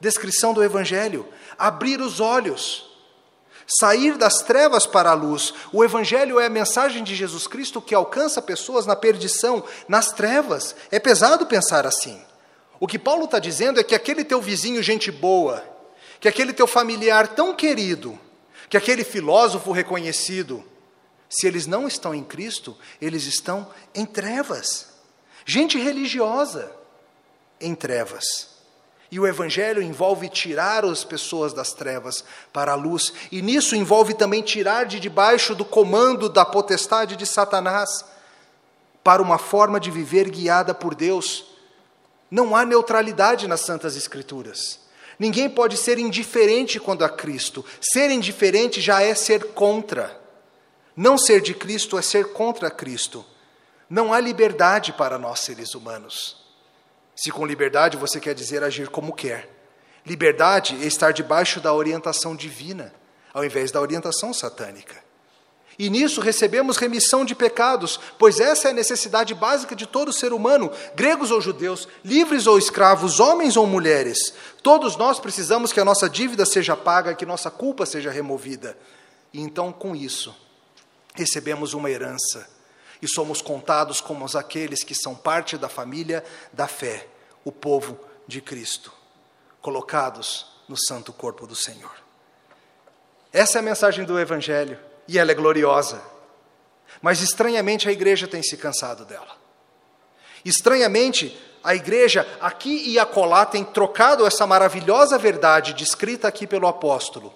[0.00, 1.28] descrição do Evangelho:
[1.58, 2.92] abrir os olhos
[3.66, 5.54] sair das trevas para a luz.
[5.72, 10.74] O Evangelho é a mensagem de Jesus Cristo que alcança pessoas na perdição, nas trevas.
[10.90, 12.20] É pesado pensar assim.
[12.80, 15.64] O que Paulo está dizendo é que aquele teu vizinho, gente boa,
[16.20, 18.18] que aquele teu familiar tão querido,
[18.68, 20.64] que aquele filósofo reconhecido,
[21.28, 24.88] se eles não estão em Cristo, eles estão em trevas.
[25.44, 26.72] Gente religiosa
[27.60, 28.54] em trevas.
[29.10, 34.14] E o Evangelho envolve tirar as pessoas das trevas para a luz, e nisso envolve
[34.14, 38.04] também tirar de debaixo do comando da potestade de Satanás
[39.04, 41.53] para uma forma de viver guiada por Deus.
[42.30, 44.80] Não há neutralidade nas Santas Escrituras.
[45.18, 47.64] Ninguém pode ser indiferente quando a Cristo.
[47.80, 50.20] Ser indiferente já é ser contra.
[50.96, 53.24] Não ser de Cristo é ser contra Cristo.
[53.88, 56.44] Não há liberdade para nós seres humanos.
[57.14, 59.48] Se com liberdade você quer dizer agir como quer.
[60.04, 62.92] Liberdade é estar debaixo da orientação divina,
[63.32, 65.02] ao invés da orientação satânica.
[65.78, 70.32] E nisso recebemos remissão de pecados, pois essa é a necessidade básica de todo ser
[70.32, 74.34] humano, gregos ou judeus, livres ou escravos, homens ou mulheres.
[74.62, 78.78] Todos nós precisamos que a nossa dívida seja paga, que nossa culpa seja removida.
[79.32, 80.34] E então, com isso,
[81.14, 82.48] recebemos uma herança
[83.02, 87.08] e somos contados como aqueles que são parte da família da fé,
[87.44, 88.92] o povo de Cristo,
[89.60, 91.92] colocados no santo corpo do Senhor.
[93.32, 96.02] Essa é a mensagem do Evangelho e ela é gloriosa,
[97.00, 99.36] mas estranhamente a igreja tem se cansado dela.
[100.44, 107.32] Estranhamente, a igreja aqui e acolá tem trocado essa maravilhosa verdade descrita aqui pelo apóstolo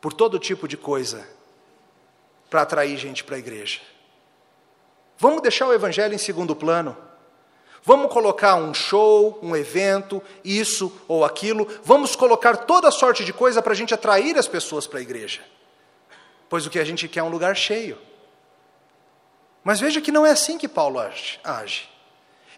[0.00, 1.28] por todo tipo de coisa
[2.48, 3.80] para atrair gente para a igreja.
[5.18, 6.96] Vamos deixar o evangelho em segundo plano.
[7.82, 11.68] Vamos colocar um show, um evento, isso ou aquilo.
[11.84, 15.40] Vamos colocar toda sorte de coisa para a gente atrair as pessoas para a igreja.
[16.50, 17.96] Pois o que a gente quer é um lugar cheio.
[19.62, 21.88] Mas veja que não é assim que Paulo age.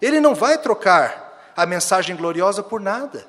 [0.01, 3.29] Ele não vai trocar a mensagem gloriosa por nada.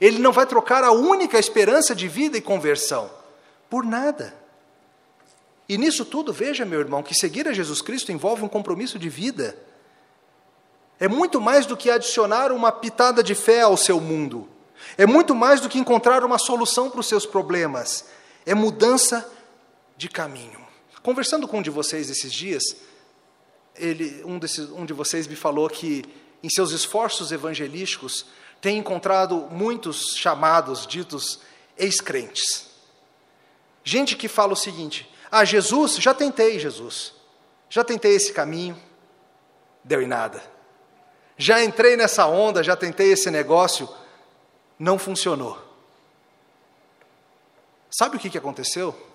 [0.00, 3.10] Ele não vai trocar a única esperança de vida e conversão
[3.68, 4.34] por nada.
[5.68, 9.10] E nisso tudo, veja, meu irmão, que seguir a Jesus Cristo envolve um compromisso de
[9.10, 9.58] vida.
[10.98, 14.48] É muito mais do que adicionar uma pitada de fé ao seu mundo.
[14.96, 18.06] É muito mais do que encontrar uma solução para os seus problemas.
[18.46, 19.30] É mudança
[19.98, 20.64] de caminho.
[21.02, 22.62] Conversando com um de vocês esses dias,
[23.74, 26.04] ele, um, desses, um de vocês me falou que,
[26.42, 28.24] em seus esforços evangelísticos,
[28.60, 31.40] tem encontrado muitos chamados, ditos
[31.76, 32.68] ex-crentes.
[33.82, 37.12] Gente que fala o seguinte: ah, Jesus, já tentei, Jesus.
[37.68, 38.80] Já tentei esse caminho,
[39.82, 40.42] deu em nada.
[41.36, 43.88] Já entrei nessa onda, já tentei esse negócio,
[44.78, 45.58] não funcionou.
[47.90, 49.07] Sabe o que aconteceu?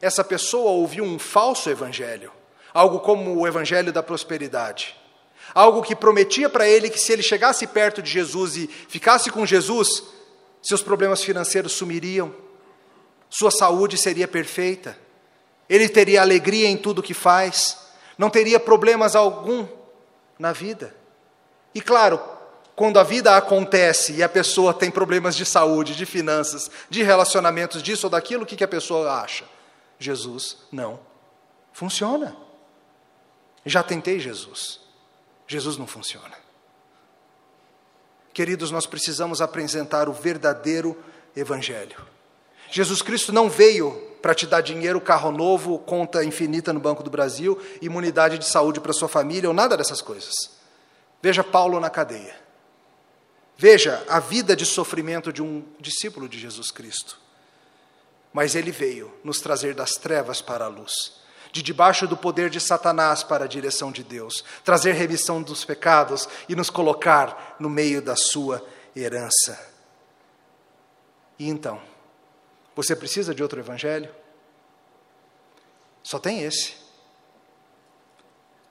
[0.00, 2.32] Essa pessoa ouviu um falso evangelho,
[2.72, 4.96] algo como o evangelho da prosperidade.
[5.54, 9.46] Algo que prometia para ele que se ele chegasse perto de Jesus e ficasse com
[9.46, 10.02] Jesus,
[10.62, 12.34] seus problemas financeiros sumiriam,
[13.30, 14.98] sua saúde seria perfeita,
[15.68, 17.78] ele teria alegria em tudo que faz,
[18.18, 19.66] não teria problemas algum
[20.38, 20.94] na vida.
[21.74, 22.20] E claro,
[22.76, 27.82] Quando a vida acontece e a pessoa tem problemas de saúde, de finanças, de relacionamentos,
[27.82, 29.44] disso ou daquilo, o que, que a pessoa acha?
[29.98, 30.98] Jesus não
[31.72, 32.36] funciona.
[33.64, 34.80] Já tentei Jesus.
[35.46, 36.36] Jesus não funciona.
[38.32, 40.96] Queridos, nós precisamos apresentar o verdadeiro
[41.34, 41.96] Evangelho.
[42.70, 47.10] Jesus Cristo não veio para te dar dinheiro, carro novo, conta infinita no Banco do
[47.10, 50.34] Brasil, imunidade de saúde para sua família ou nada dessas coisas.
[51.22, 52.36] Veja Paulo na cadeia.
[53.56, 57.18] Veja a vida de sofrimento de um discípulo de Jesus Cristo.
[58.36, 61.14] Mas ele veio nos trazer das trevas para a luz,
[61.50, 66.28] de debaixo do poder de Satanás para a direção de Deus, trazer remissão dos pecados
[66.46, 68.62] e nos colocar no meio da sua
[68.94, 69.58] herança.
[71.38, 71.80] E então,
[72.74, 74.14] você precisa de outro evangelho?
[76.02, 76.74] Só tem esse.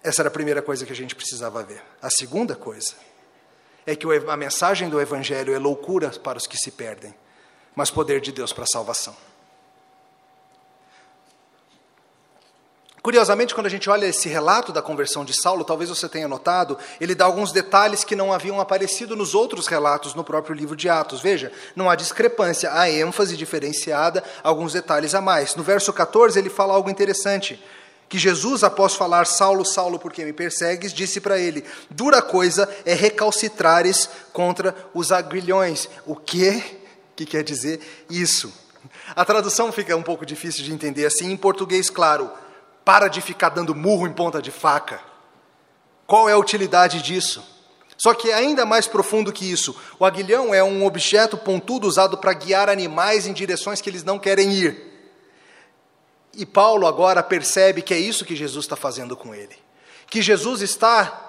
[0.04, 1.84] Essa era a primeira coisa que a gente precisava ver.
[1.99, 2.93] A segunda coisa
[3.84, 7.15] é que a mensagem do evangelho é loucura para os que se perdem,
[7.75, 9.17] mas poder de Deus para a salvação.
[13.06, 16.76] Curiosamente, quando a gente olha esse relato da conversão de Saulo, talvez você tenha notado,
[17.00, 20.89] ele dá alguns detalhes que não haviam aparecido nos outros relatos no próprio livro de
[20.89, 21.22] Atos.
[21.22, 25.56] Veja, não há discrepância, há ênfase diferenciada, alguns detalhes a mais.
[25.56, 27.63] No verso 14, ele fala algo interessante.
[28.10, 32.68] Que Jesus, após falar, Saulo, Saulo, por que me persegues, disse para ele: Dura coisa
[32.88, 35.88] é recalcitrares contra os aguilhões.
[36.08, 36.82] O que?
[37.15, 38.52] que quer dizer isso?
[39.15, 42.32] A tradução fica um pouco difícil de entender assim, em português, claro
[42.86, 45.02] para de ficar dando murro em ponta de faca.
[46.06, 47.43] Qual é a utilidade disso?
[47.98, 49.76] Só que é ainda mais profundo que isso.
[49.98, 54.19] O aguilhão é um objeto pontudo usado para guiar animais em direções que eles não
[54.19, 54.93] querem ir.
[56.34, 59.58] E Paulo agora percebe que é isso que Jesus está fazendo com ele.
[60.08, 61.21] Que Jesus está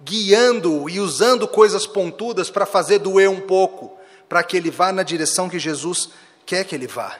[0.00, 5.02] guiando e usando coisas pontudas para fazer doer um pouco, para que ele vá na
[5.02, 6.10] direção que Jesus
[6.44, 7.18] quer que ele vá.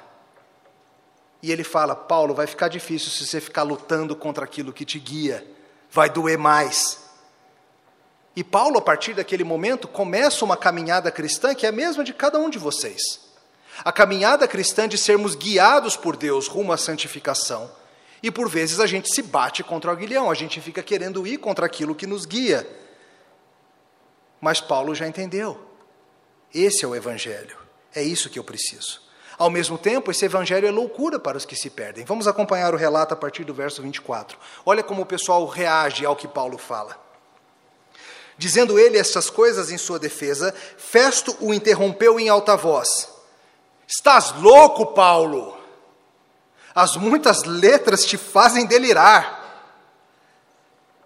[1.45, 4.99] E ele fala: Paulo, vai ficar difícil se você ficar lutando contra aquilo que te
[4.99, 5.47] guia,
[5.91, 7.05] vai doer mais.
[8.35, 12.15] E Paulo, a partir daquele momento, começa uma caminhada cristã que é a mesma de
[12.15, 13.21] cada um de vocês.
[13.85, 17.71] A caminhada cristã de sermos guiados por Deus rumo à santificação.
[18.23, 21.37] E por vezes a gente se bate contra o aguilhão, a gente fica querendo ir
[21.37, 22.67] contra aquilo que nos guia.
[24.41, 25.61] Mas Paulo já entendeu.
[26.55, 27.59] Esse é o Evangelho.
[27.95, 29.04] É isso que eu preciso.
[29.39, 32.05] Ao mesmo tempo, esse evangelho é loucura para os que se perdem.
[32.05, 34.39] Vamos acompanhar o relato a partir do verso 24.
[34.65, 36.97] Olha como o pessoal reage ao que Paulo fala.
[38.37, 43.09] Dizendo ele essas coisas em sua defesa, Festo o interrompeu em alta voz:
[43.87, 45.57] Estás louco, Paulo?
[46.75, 49.43] As muitas letras te fazem delirar.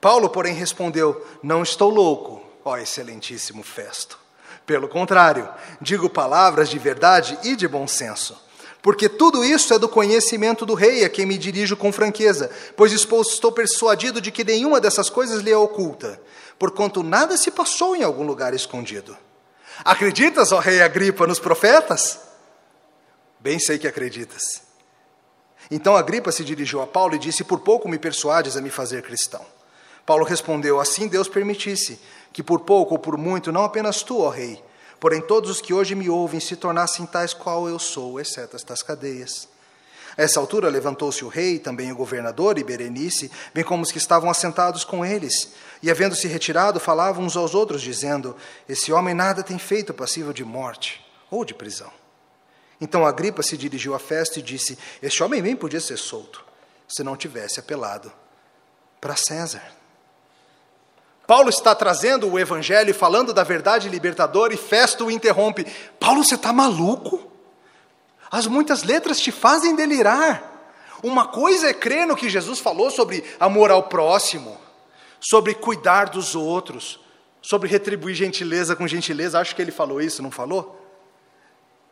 [0.01, 4.28] Paulo, porém, respondeu: Não estou louco, ó excelentíssimo Festo.
[4.69, 5.49] Pelo contrário,
[5.81, 8.39] digo palavras de verdade e de bom senso.
[8.83, 12.93] Porque tudo isso é do conhecimento do rei, a quem me dirijo com franqueza, pois
[12.93, 16.21] estou persuadido de que nenhuma dessas coisas lhe é oculta,
[16.59, 19.17] porquanto nada se passou em algum lugar escondido.
[19.83, 22.21] Acreditas, ó rei Agripa, nos profetas?
[23.41, 24.43] Bem sei que acreditas.
[25.71, 29.03] Então Agripa se dirigiu a Paulo e disse: Por pouco me persuades a me fazer
[29.03, 29.47] cristão.
[30.09, 32.01] Paulo respondeu: Assim Deus permitisse,
[32.33, 34.65] que por pouco ou por muito, não apenas tu, ó Rei,
[34.99, 38.83] porém todos os que hoje me ouvem se tornassem tais qual eu sou, exceto estas
[38.83, 39.47] cadeias.
[40.17, 43.99] A essa altura levantou-se o rei, também o governador e Berenice, bem como os que
[43.99, 48.35] estavam assentados com eles, e havendo-se retirado, falavam uns aos outros, dizendo:
[48.67, 51.93] Esse homem nada tem feito passível de morte ou de prisão.
[52.81, 56.43] Então Agripa se dirigiu à festa e disse: Este homem bem podia ser solto,
[56.89, 58.11] se não tivesse apelado
[59.03, 59.78] para César.
[61.29, 65.67] Paulo está trazendo o evangelho e falando da verdade libertadora e Festo o interrompe.
[66.01, 67.31] Paulo, você está maluco?
[68.31, 70.73] As muitas letras te fazem delirar.
[71.03, 74.57] Uma coisa é crer no que Jesus falou sobre amor ao próximo,
[75.21, 76.99] sobre cuidar dos outros,
[77.43, 79.39] sobre retribuir gentileza com gentileza.
[79.39, 80.83] Acho que ele falou isso, não falou?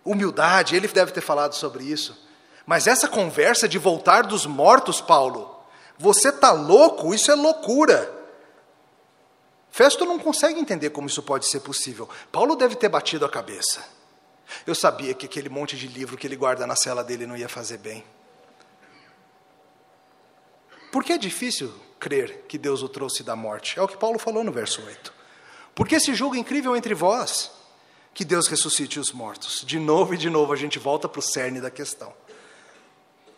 [0.03, 2.19] Humildade, ele deve ter falado sobre isso.
[2.65, 5.61] Mas essa conversa de voltar dos mortos, Paulo,
[5.99, 7.15] você está louco?
[7.15, 8.16] Isso é loucura.
[9.77, 12.09] Festo não consegue entender como isso pode ser possível.
[12.33, 13.87] Paulo deve ter batido a cabeça.
[14.67, 17.47] Eu sabia que aquele monte de livro que ele guarda na cela dele não ia
[17.47, 18.03] fazer bem.
[20.91, 21.71] Por que é difícil
[22.01, 23.79] crer que Deus o trouxe da morte?
[23.79, 25.13] É o que Paulo falou no verso 8.
[25.75, 27.51] Porque se julga incrível entre vós
[28.15, 29.63] que Deus ressuscite os mortos.
[29.63, 32.15] De novo e de novo a gente volta para o cerne da questão.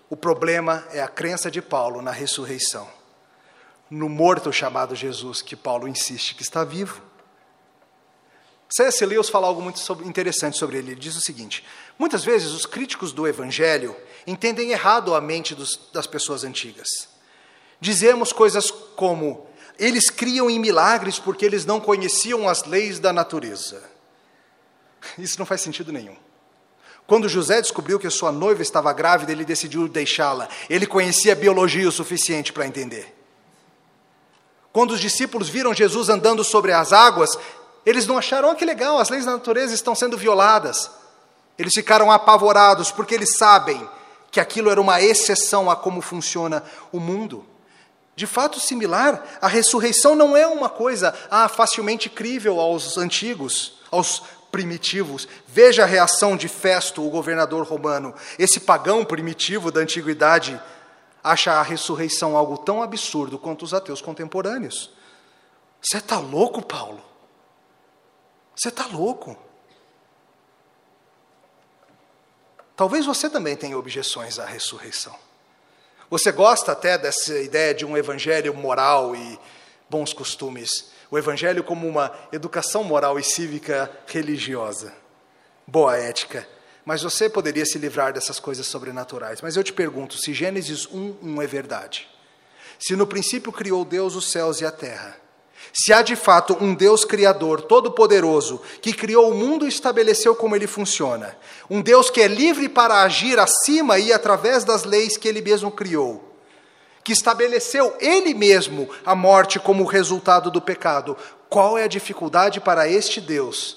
[0.08, 2.96] O problema é a crença de Paulo na ressurreição
[3.90, 7.02] no morto chamado Jesus, que Paulo insiste que está vivo.
[8.70, 9.04] C.S.
[9.06, 10.92] Lewis fala algo muito sobre, interessante sobre ele.
[10.92, 11.64] Ele diz o seguinte:
[11.98, 16.88] muitas vezes os críticos do Evangelho entendem errado a mente dos, das pessoas antigas.
[17.80, 19.46] Dizemos coisas como:
[19.78, 23.82] eles criam em milagres porque eles não conheciam as leis da natureza.
[25.16, 26.16] Isso não faz sentido nenhum.
[27.06, 30.46] Quando José descobriu que sua noiva estava grávida, ele decidiu deixá-la.
[30.68, 33.17] Ele conhecia a biologia o suficiente para entender.
[34.78, 37.36] Quando os discípulos viram Jesus andando sobre as águas,
[37.84, 40.88] eles não acharam, oh, que legal, as leis da natureza estão sendo violadas.
[41.58, 43.90] Eles ficaram apavorados, porque eles sabem
[44.30, 46.62] que aquilo era uma exceção a como funciona
[46.92, 47.44] o mundo.
[48.14, 54.22] De fato similar, a ressurreição não é uma coisa ah, facilmente crível aos antigos, aos
[54.52, 55.26] primitivos.
[55.48, 58.14] Veja a reação de Festo, o governador romano.
[58.38, 60.60] Esse pagão primitivo da antiguidade
[61.22, 64.90] acha a ressurreição algo tão absurdo quanto os ateus contemporâneos.
[65.80, 67.02] Você está louco, Paulo?
[68.54, 69.36] Você está louco.
[72.74, 75.14] Talvez você também tenha objeções à ressurreição.
[76.10, 79.38] Você gosta até dessa ideia de um evangelho moral e
[79.90, 80.90] bons costumes.
[81.10, 84.94] O evangelho como uma educação moral e cívica religiosa.
[85.66, 86.48] Boa ética.
[86.88, 89.42] Mas você poderia se livrar dessas coisas sobrenaturais.
[89.42, 92.08] Mas eu te pergunto: se Gênesis 1, 1 é verdade,
[92.78, 95.14] se no princípio criou Deus os céus e a terra,
[95.70, 100.56] se há de fato um Deus Criador, todo-poderoso, que criou o mundo e estabeleceu como
[100.56, 101.36] ele funciona,
[101.68, 105.70] um Deus que é livre para agir acima e através das leis que ele mesmo
[105.70, 106.38] criou,
[107.04, 111.18] que estabeleceu ele mesmo a morte como resultado do pecado,
[111.50, 113.76] qual é a dificuldade para este Deus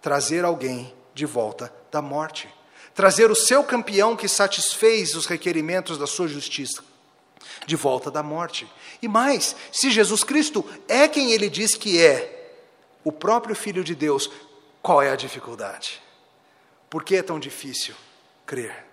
[0.00, 2.48] trazer alguém de volta da morte?
[2.94, 6.82] Trazer o seu campeão que satisfez os requerimentos da sua justiça
[7.66, 8.70] de volta da morte.
[9.00, 12.54] E mais, se Jesus Cristo é quem ele diz que é,
[13.04, 14.30] o próprio Filho de Deus,
[14.82, 16.02] qual é a dificuldade?
[16.88, 17.94] Por que é tão difícil
[18.46, 18.86] crer?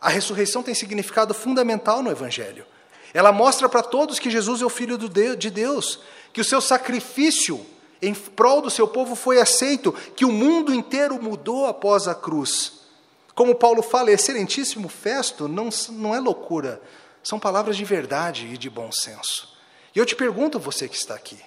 [0.00, 2.66] A ressurreição tem significado fundamental no Evangelho.
[3.14, 6.00] Ela mostra para todos que Jesus é o Filho de Deus,
[6.32, 7.64] que o seu sacrifício
[8.00, 12.80] em prol do seu povo foi aceito, que o mundo inteiro mudou após a cruz.
[13.34, 16.80] Como Paulo fala, excelentíssimo festo não, não é loucura,
[17.22, 19.56] são palavras de verdade e de bom senso.
[19.94, 21.38] E eu te pergunto, você que está aqui: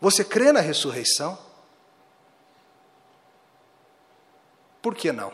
[0.00, 1.38] você crê na ressurreição?
[4.82, 5.32] Por que não?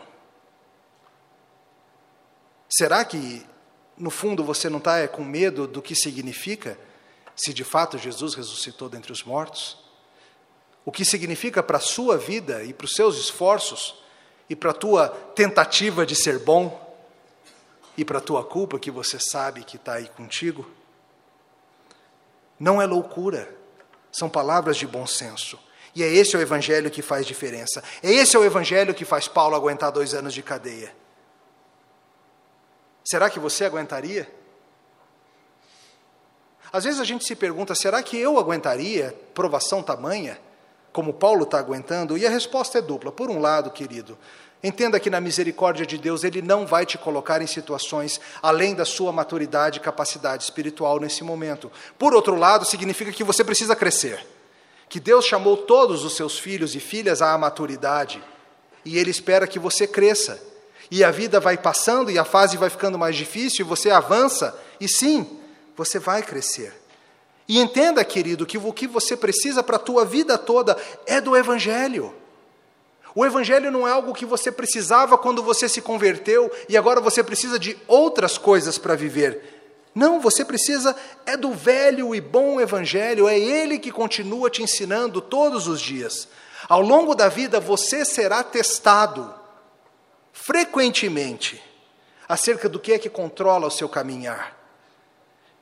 [2.69, 3.45] Será que,
[3.95, 6.79] no fundo, você não está é, com medo do que significa
[7.35, 9.82] se de fato Jesus ressuscitou dentre os mortos?
[10.85, 13.95] O que significa para a sua vida e para os seus esforços
[14.49, 16.83] e para a tua tentativa de ser bom?
[17.97, 20.69] e para a tua culpa que você sabe que está aí contigo?
[22.59, 23.55] Não é loucura,
[24.11, 25.59] são palavras de bom senso.
[25.95, 27.83] E é esse o evangelho que faz diferença.
[28.01, 30.95] É esse o evangelho que faz Paulo aguentar dois anos de cadeia.
[33.03, 34.31] Será que você aguentaria?
[36.71, 40.39] Às vezes a gente se pergunta: será que eu aguentaria provação tamanha,
[40.93, 42.17] como Paulo está aguentando?
[42.17, 43.11] E a resposta é dupla.
[43.11, 44.17] Por um lado, querido,
[44.63, 48.85] Entenda que na misericórdia de Deus Ele não vai te colocar em situações além da
[48.85, 51.69] sua maturidade e capacidade espiritual nesse momento.
[51.99, 54.25] Por outro lado, significa que você precisa crescer.
[54.87, 58.23] Que Deus chamou todos os seus filhos e filhas à maturidade
[58.85, 60.41] e Ele espera que você cresça.
[60.89, 64.57] E a vida vai passando e a fase vai ficando mais difícil e você avança
[64.79, 65.39] e sim,
[65.75, 66.73] você vai crescer.
[67.47, 71.35] E entenda, querido, que o que você precisa para a tua vida toda é do
[71.35, 72.13] Evangelho.
[73.15, 77.23] O Evangelho não é algo que você precisava quando você se converteu e agora você
[77.23, 79.61] precisa de outras coisas para viver.
[79.93, 85.21] Não, você precisa é do velho e bom Evangelho, é ele que continua te ensinando
[85.21, 86.27] todos os dias.
[86.67, 89.31] Ao longo da vida você será testado
[90.31, 91.61] frequentemente
[92.27, 94.62] acerca do que é que controla o seu caminhar.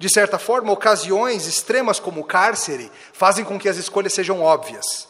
[0.02, 5.08] De certa forma, ocasiões extremas como o cárcere fazem com que as escolhas sejam óbvias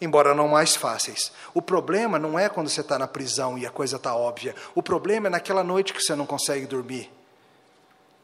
[0.00, 1.30] embora não mais fáceis.
[1.52, 4.54] O problema não é quando você está na prisão e a coisa está óbvia.
[4.74, 7.12] O problema é naquela noite que você não consegue dormir,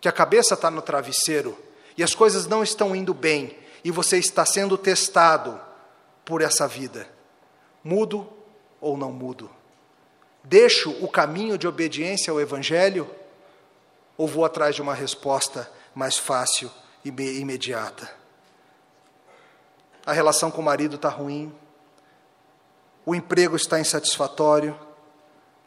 [0.01, 1.59] que a cabeça está no travesseiro
[1.97, 5.61] e as coisas não estão indo bem e você está sendo testado
[6.25, 7.07] por essa vida.
[7.85, 8.27] Mudo
[8.81, 9.51] ou não mudo?
[10.43, 13.11] Deixo o caminho de obediência ao Evangelho
[14.17, 16.71] ou vou atrás de uma resposta mais fácil
[17.03, 18.15] e imediata?
[20.05, 21.53] A relação com o marido está ruim,
[23.05, 24.79] o emprego está insatisfatório,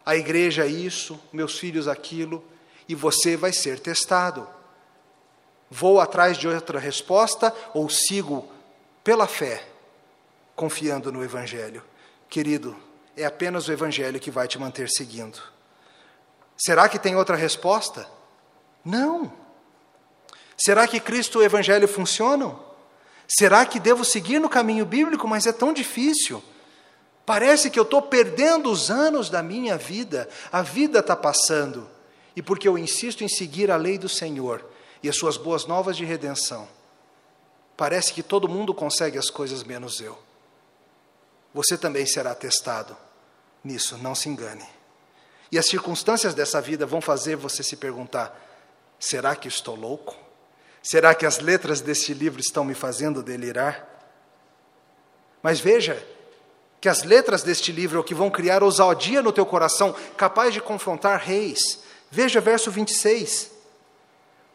[0.06, 2.44] a igreja isso, meus filhos aquilo,
[2.88, 4.48] e você vai ser testado.
[5.70, 8.50] Vou atrás de outra resposta ou sigo
[9.04, 9.68] pela fé,
[10.56, 11.84] confiando no Evangelho.
[12.30, 12.76] Querido,
[13.16, 15.42] é apenas o Evangelho que vai te manter seguindo.
[16.58, 18.10] Será que tem outra resposta?
[18.84, 19.32] Não.
[20.60, 22.60] Será que Cristo e o Evangelho funcionam?
[23.28, 26.44] Será que devo seguir no caminho bíblico, mas é tão difícil?
[27.26, 31.88] Parece que eu estou perdendo os anos da minha vida, a vida está passando,
[32.36, 34.66] e porque eu insisto em seguir a lei do Senhor
[35.02, 36.68] e as suas boas novas de redenção,
[37.78, 40.18] parece que todo mundo consegue as coisas menos eu.
[41.54, 42.98] Você também será testado
[43.64, 44.68] nisso, não se engane.
[45.52, 48.38] E as circunstâncias dessa vida vão fazer você se perguntar:
[49.00, 50.29] será que estou louco?
[50.82, 53.88] Será que as letras deste livro estão me fazendo delirar?
[55.42, 56.02] Mas veja
[56.82, 60.54] que as letras deste livro é o que vão criar ousadia no teu coração, capaz
[60.54, 61.80] de confrontar reis.
[62.10, 63.52] Veja verso 26.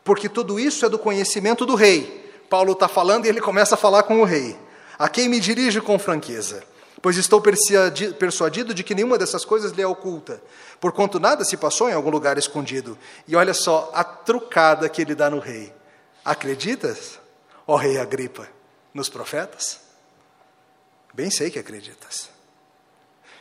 [0.02, 2.22] Porque tudo isso é do conhecimento do rei.
[2.48, 4.56] Paulo está falando e ele começa a falar com o rei,
[4.98, 6.62] a quem me dirijo com franqueza
[7.04, 10.40] pois estou persuadido de que nenhuma dessas coisas lhe é oculta,
[10.80, 12.96] porquanto nada se passou em algum lugar escondido.
[13.28, 15.70] E olha só a trucada que ele dá no rei.
[16.24, 17.20] Acreditas,
[17.66, 18.48] ó rei Agripa,
[18.92, 19.80] nos profetas?
[21.12, 22.30] Bem sei que acreditas.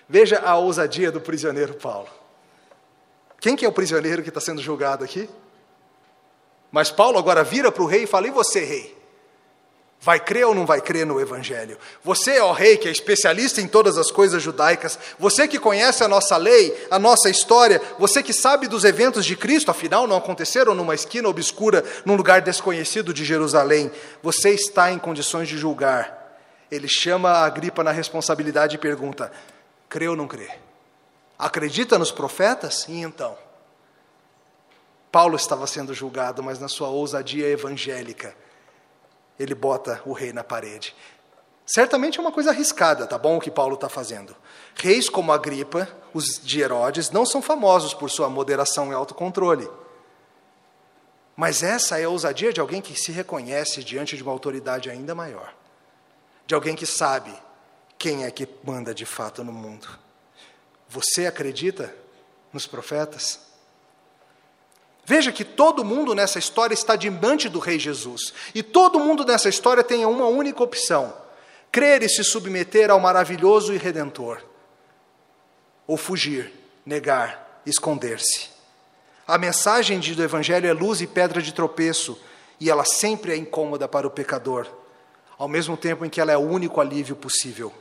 [0.07, 2.09] Veja a ousadia do prisioneiro Paulo.
[3.39, 5.29] Quem que é o prisioneiro que está sendo julgado aqui?
[6.71, 9.02] Mas Paulo agora vira para o rei e fala: E você, rei?
[10.03, 11.77] Vai crer ou não vai crer no Evangelho?
[12.03, 16.09] Você, ó rei, que é especialista em todas as coisas judaicas, você que conhece a
[16.09, 20.75] nossa lei, a nossa história, você que sabe dos eventos de Cristo, afinal não aconteceram
[20.75, 23.89] numa esquina obscura, num lugar desconhecido de Jerusalém,
[24.21, 26.37] você está em condições de julgar.
[26.69, 29.31] Ele chama a Agripa na responsabilidade e pergunta:
[29.87, 30.49] crê ou não crê?
[31.39, 32.85] Acredita nos profetas?
[32.89, 33.37] E então?
[35.09, 38.35] Paulo estava sendo julgado, mas na sua ousadia evangélica
[39.43, 40.95] ele bota o rei na parede.
[41.65, 44.35] Certamente é uma coisa arriscada, tá bom, o que Paulo está fazendo.
[44.75, 49.69] Reis como Agripa, os de Herodes, não são famosos por sua moderação e autocontrole.
[51.35, 55.15] Mas essa é a ousadia de alguém que se reconhece diante de uma autoridade ainda
[55.15, 55.53] maior.
[56.45, 57.33] De alguém que sabe
[57.97, 59.87] quem é que manda de fato no mundo.
[60.89, 61.95] Você acredita
[62.51, 63.39] nos profetas?
[65.05, 68.33] Veja que todo mundo nessa história está diante do Rei Jesus.
[68.55, 71.13] E todo mundo nessa história tem uma única opção:
[71.71, 74.41] crer e se submeter ao maravilhoso e redentor.
[75.85, 76.53] Ou fugir,
[76.85, 78.49] negar, esconder-se.
[79.27, 82.17] A mensagem do Evangelho é luz e pedra de tropeço,
[82.59, 84.67] e ela sempre é incômoda para o pecador,
[85.37, 87.73] ao mesmo tempo em que ela é o único alívio possível.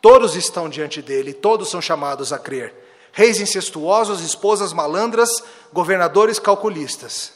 [0.00, 5.42] Todos estão diante dele, todos são chamados a crer reis incestuosos, esposas malandras,
[5.72, 7.32] governadores calculistas.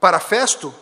[0.00, 0.72] Para Festo,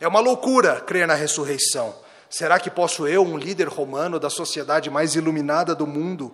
[0.00, 1.94] é uma loucura crer na ressurreição.
[2.28, 6.32] Será que posso eu, um líder romano da sociedade mais iluminada do mundo,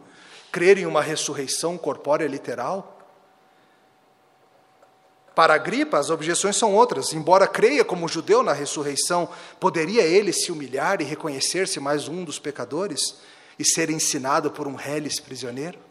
[0.53, 2.97] crer em uma ressurreição corpórea literal?
[5.35, 7.13] Para Agripa, as objeções são outras.
[7.13, 9.29] Embora creia como judeu na ressurreição,
[9.59, 13.17] poderia ele se humilhar e reconhecer-se mais um dos pecadores
[13.59, 15.86] e ser ensinado por um reles prisioneiro?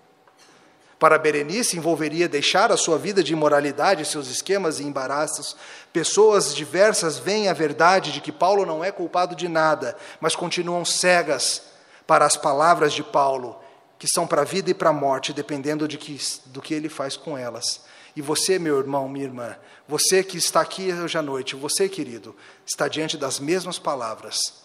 [1.06, 5.56] Para Berenice, envolveria deixar a sua vida de imoralidade, seus esquemas e embaraços.
[5.94, 10.84] Pessoas diversas veem a verdade de que Paulo não é culpado de nada, mas continuam
[10.84, 11.62] cegas
[12.08, 13.56] para as palavras de Paulo,
[14.00, 16.90] que são para a vida e para a morte, dependendo de que, do que ele
[16.90, 17.86] faz com elas.
[18.16, 19.56] E você, meu irmão, minha irmã,
[19.88, 22.36] você que está aqui hoje à noite, você, querido,
[22.66, 24.56] está diante das mesmas palavras.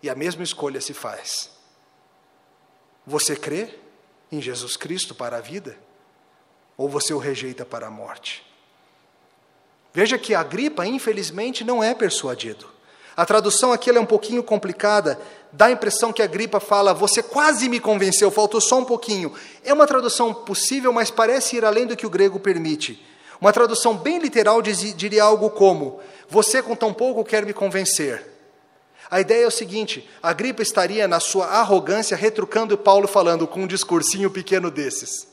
[0.00, 1.50] E a mesma escolha se faz.
[3.04, 3.82] Você crê?
[4.30, 5.76] Em Jesus Cristo para a vida,
[6.76, 8.44] ou você o rejeita para a morte.
[9.92, 12.68] Veja que a gripa, infelizmente, não é persuadido.
[13.16, 15.20] A tradução aqui é um pouquinho complicada,
[15.52, 19.32] dá a impressão que a gripa fala, você quase me convenceu, faltou só um pouquinho.
[19.62, 23.00] É uma tradução possível, mas parece ir além do que o grego permite.
[23.40, 28.33] Uma tradução bem literal diria algo como: Você com tão pouco quer me convencer.
[29.14, 33.60] A ideia é o seguinte: a gripe estaria na sua arrogância retrucando Paulo falando com
[33.60, 35.28] um discursinho pequeno desses.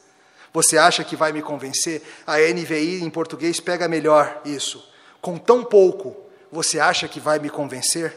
[0.53, 2.03] Você acha que vai me convencer?
[2.27, 4.87] A NVI em português pega melhor isso.
[5.19, 6.15] Com tão pouco,
[6.51, 8.15] você acha que vai me convencer?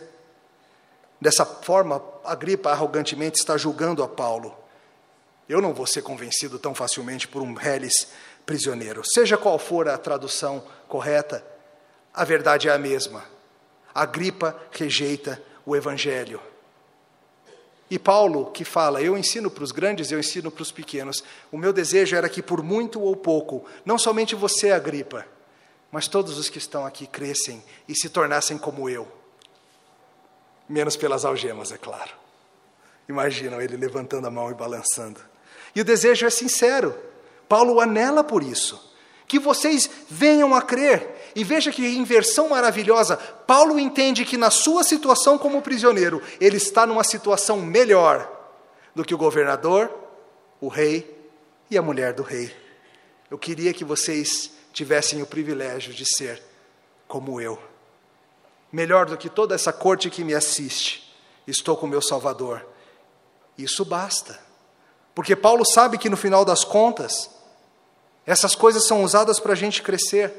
[1.19, 4.55] Dessa forma, a gripa arrogantemente está julgando a Paulo.
[5.49, 8.09] Eu não vou ser convencido tão facilmente por um reles
[8.45, 9.01] prisioneiro.
[9.03, 11.43] Seja qual for a tradução correta,
[12.13, 13.25] a verdade é a mesma.
[13.95, 16.41] Agripa rejeita o Evangelho.
[17.91, 21.23] E Paulo, que fala, eu ensino para os grandes, eu ensino para os pequenos.
[21.53, 25.27] O meu desejo era que, por muito ou pouco, não somente você, Agripa,
[25.93, 29.07] mas todos os que estão aqui crescem e se tornassem como eu.
[30.69, 32.11] Menos pelas algemas, é claro.
[33.09, 35.21] Imaginam ele levantando a mão e balançando.
[35.75, 36.99] E o desejo é sincero.
[37.49, 38.93] Paulo anela por isso.
[39.27, 41.24] Que vocês venham a crer.
[41.35, 43.17] E veja que inversão maravilhosa.
[43.17, 48.31] Paulo entende que na sua situação como prisioneiro, ele está numa situação melhor
[48.95, 49.93] do que o governador,
[50.61, 51.29] o rei
[51.71, 52.55] e a mulher do rei.
[53.31, 56.41] Eu queria que vocês tivessem o privilégio de ser
[57.09, 57.59] como eu.
[58.71, 61.15] Melhor do que toda essa corte que me assiste,
[61.47, 62.65] estou com meu Salvador.
[63.57, 64.39] Isso basta.
[65.15, 67.31] Porque Paulo sabe que no final das contas,
[68.27, 70.33] essas coisas são usadas para a gente crescer.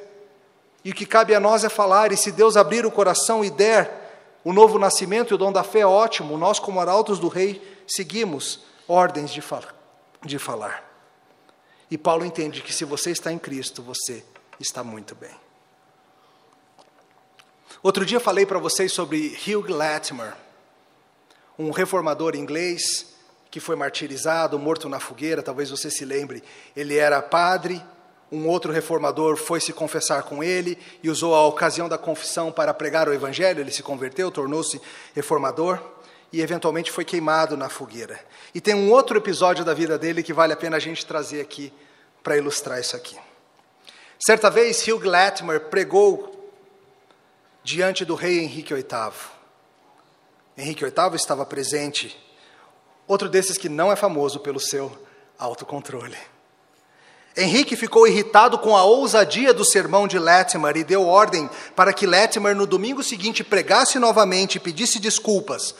[0.86, 3.50] E o que cabe a nós é falar, e se Deus abrir o coração e
[3.50, 6.38] der o novo nascimento e o dom da fé, ótimo.
[6.38, 9.64] Nós, como arautos do rei, seguimos ordens de, fal
[10.24, 10.88] de falar.
[11.90, 14.24] E Paulo entende que se você está em Cristo, você
[14.60, 15.34] está muito bem.
[17.82, 20.36] Outro dia falei para vocês sobre Hugh Latimer,
[21.58, 23.16] um reformador inglês
[23.50, 26.44] que foi martirizado, morto na fogueira, talvez você se lembre.
[26.76, 27.84] Ele era padre,
[28.32, 32.74] um outro reformador foi se confessar com ele e usou a ocasião da confissão para
[32.74, 33.62] pregar o evangelho.
[33.62, 34.82] Ele se converteu, tornou-se
[35.14, 35.80] reformador
[36.34, 38.20] e eventualmente foi queimado na fogueira.
[38.54, 41.42] E tem um outro episódio da vida dele que vale a pena a gente trazer
[41.42, 41.72] aqui
[42.24, 43.18] para ilustrar isso aqui.
[44.20, 46.52] Certa vez, Hugh Latimer pregou
[47.64, 49.12] diante do rei Henrique VIII.
[50.58, 52.26] Henrique VIII estava presente
[53.08, 54.92] Outro desses que não é famoso pelo seu
[55.38, 56.18] autocontrole.
[57.38, 62.08] Henrique ficou irritado com a ousadia do sermão de Latimer e deu ordem para que
[62.08, 65.76] Latimer, no domingo seguinte, pregasse novamente e pedisse desculpas,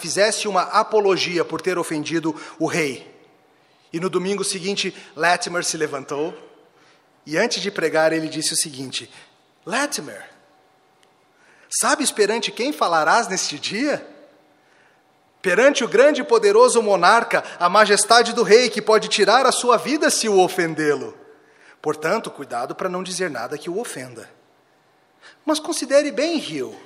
[0.00, 3.14] fizesse uma apologia por ter ofendido o rei.
[3.92, 6.36] E no domingo seguinte, Latimer se levantou
[7.24, 9.08] e, antes de pregar, ele disse o seguinte:
[9.64, 10.28] Latimer,
[11.70, 14.04] sabes perante quem falarás neste dia?
[15.40, 19.76] Perante o grande e poderoso monarca, a majestade do rei, que pode tirar a sua
[19.76, 21.16] vida se o ofendê-lo.
[21.80, 24.28] Portanto, cuidado para não dizer nada que o ofenda.
[25.44, 26.76] Mas considere bem, Rio.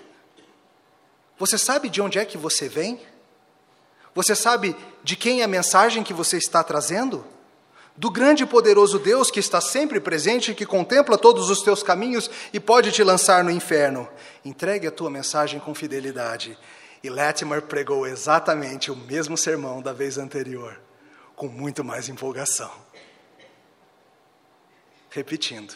[1.39, 3.01] Você sabe de onde é que você vem?
[4.15, 7.25] Você sabe de quem é a mensagem que você está trazendo?
[7.97, 12.31] Do grande e poderoso Deus que está sempre presente, que contempla todos os teus caminhos
[12.53, 14.07] e pode te lançar no inferno.
[14.45, 16.59] Entregue a tua mensagem com fidelidade
[17.03, 20.81] e Latimer pregou exatamente o mesmo sermão da vez anterior,
[21.35, 22.71] com muito mais empolgação.
[25.11, 25.75] Repetindo.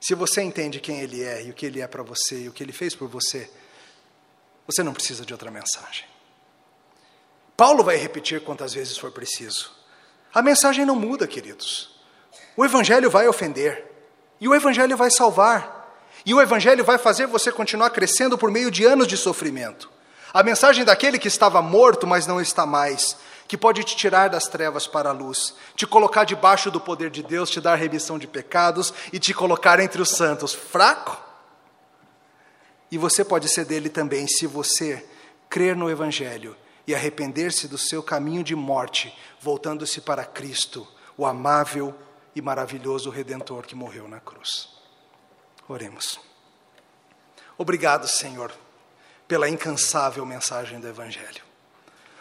[0.00, 2.52] Se você entende quem ele é e o que ele é para você e o
[2.52, 3.50] que ele fez por você,
[4.66, 6.04] você não precisa de outra mensagem.
[7.56, 9.72] Paulo vai repetir quantas vezes for preciso.
[10.32, 11.98] A mensagem não muda, queridos.
[12.56, 13.84] O evangelho vai ofender
[14.40, 15.77] e o evangelho vai salvar.
[16.24, 19.90] E o Evangelho vai fazer você continuar crescendo por meio de anos de sofrimento.
[20.32, 23.16] A mensagem daquele que estava morto, mas não está mais,
[23.46, 27.22] que pode te tirar das trevas para a luz, te colocar debaixo do poder de
[27.22, 30.52] Deus, te dar remissão de pecados e te colocar entre os santos.
[30.52, 31.16] Fraco?
[32.90, 35.04] E você pode ser dele também se você
[35.48, 36.54] crer no Evangelho
[36.86, 41.94] e arrepender-se do seu caminho de morte, voltando-se para Cristo, o amável
[42.34, 44.77] e maravilhoso Redentor que morreu na cruz.
[45.68, 46.18] Oremos.
[47.56, 48.52] Obrigado, Senhor,
[49.26, 51.42] pela incansável mensagem do Evangelho.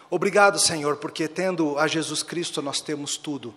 [0.10, 3.54] Obrigado, Senhor, porque tendo a Jesus Cristo nós temos tudo.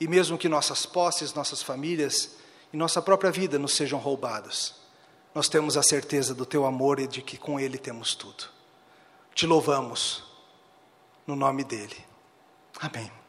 [0.00, 2.36] E mesmo que nossas posses, nossas famílias
[2.72, 4.74] e nossa própria vida nos sejam roubadas,
[5.34, 8.44] nós temos a certeza do teu amor e de que com ele temos tudo.
[9.34, 10.24] Te louvamos
[11.26, 11.96] no nome dele.
[12.80, 13.25] Amém.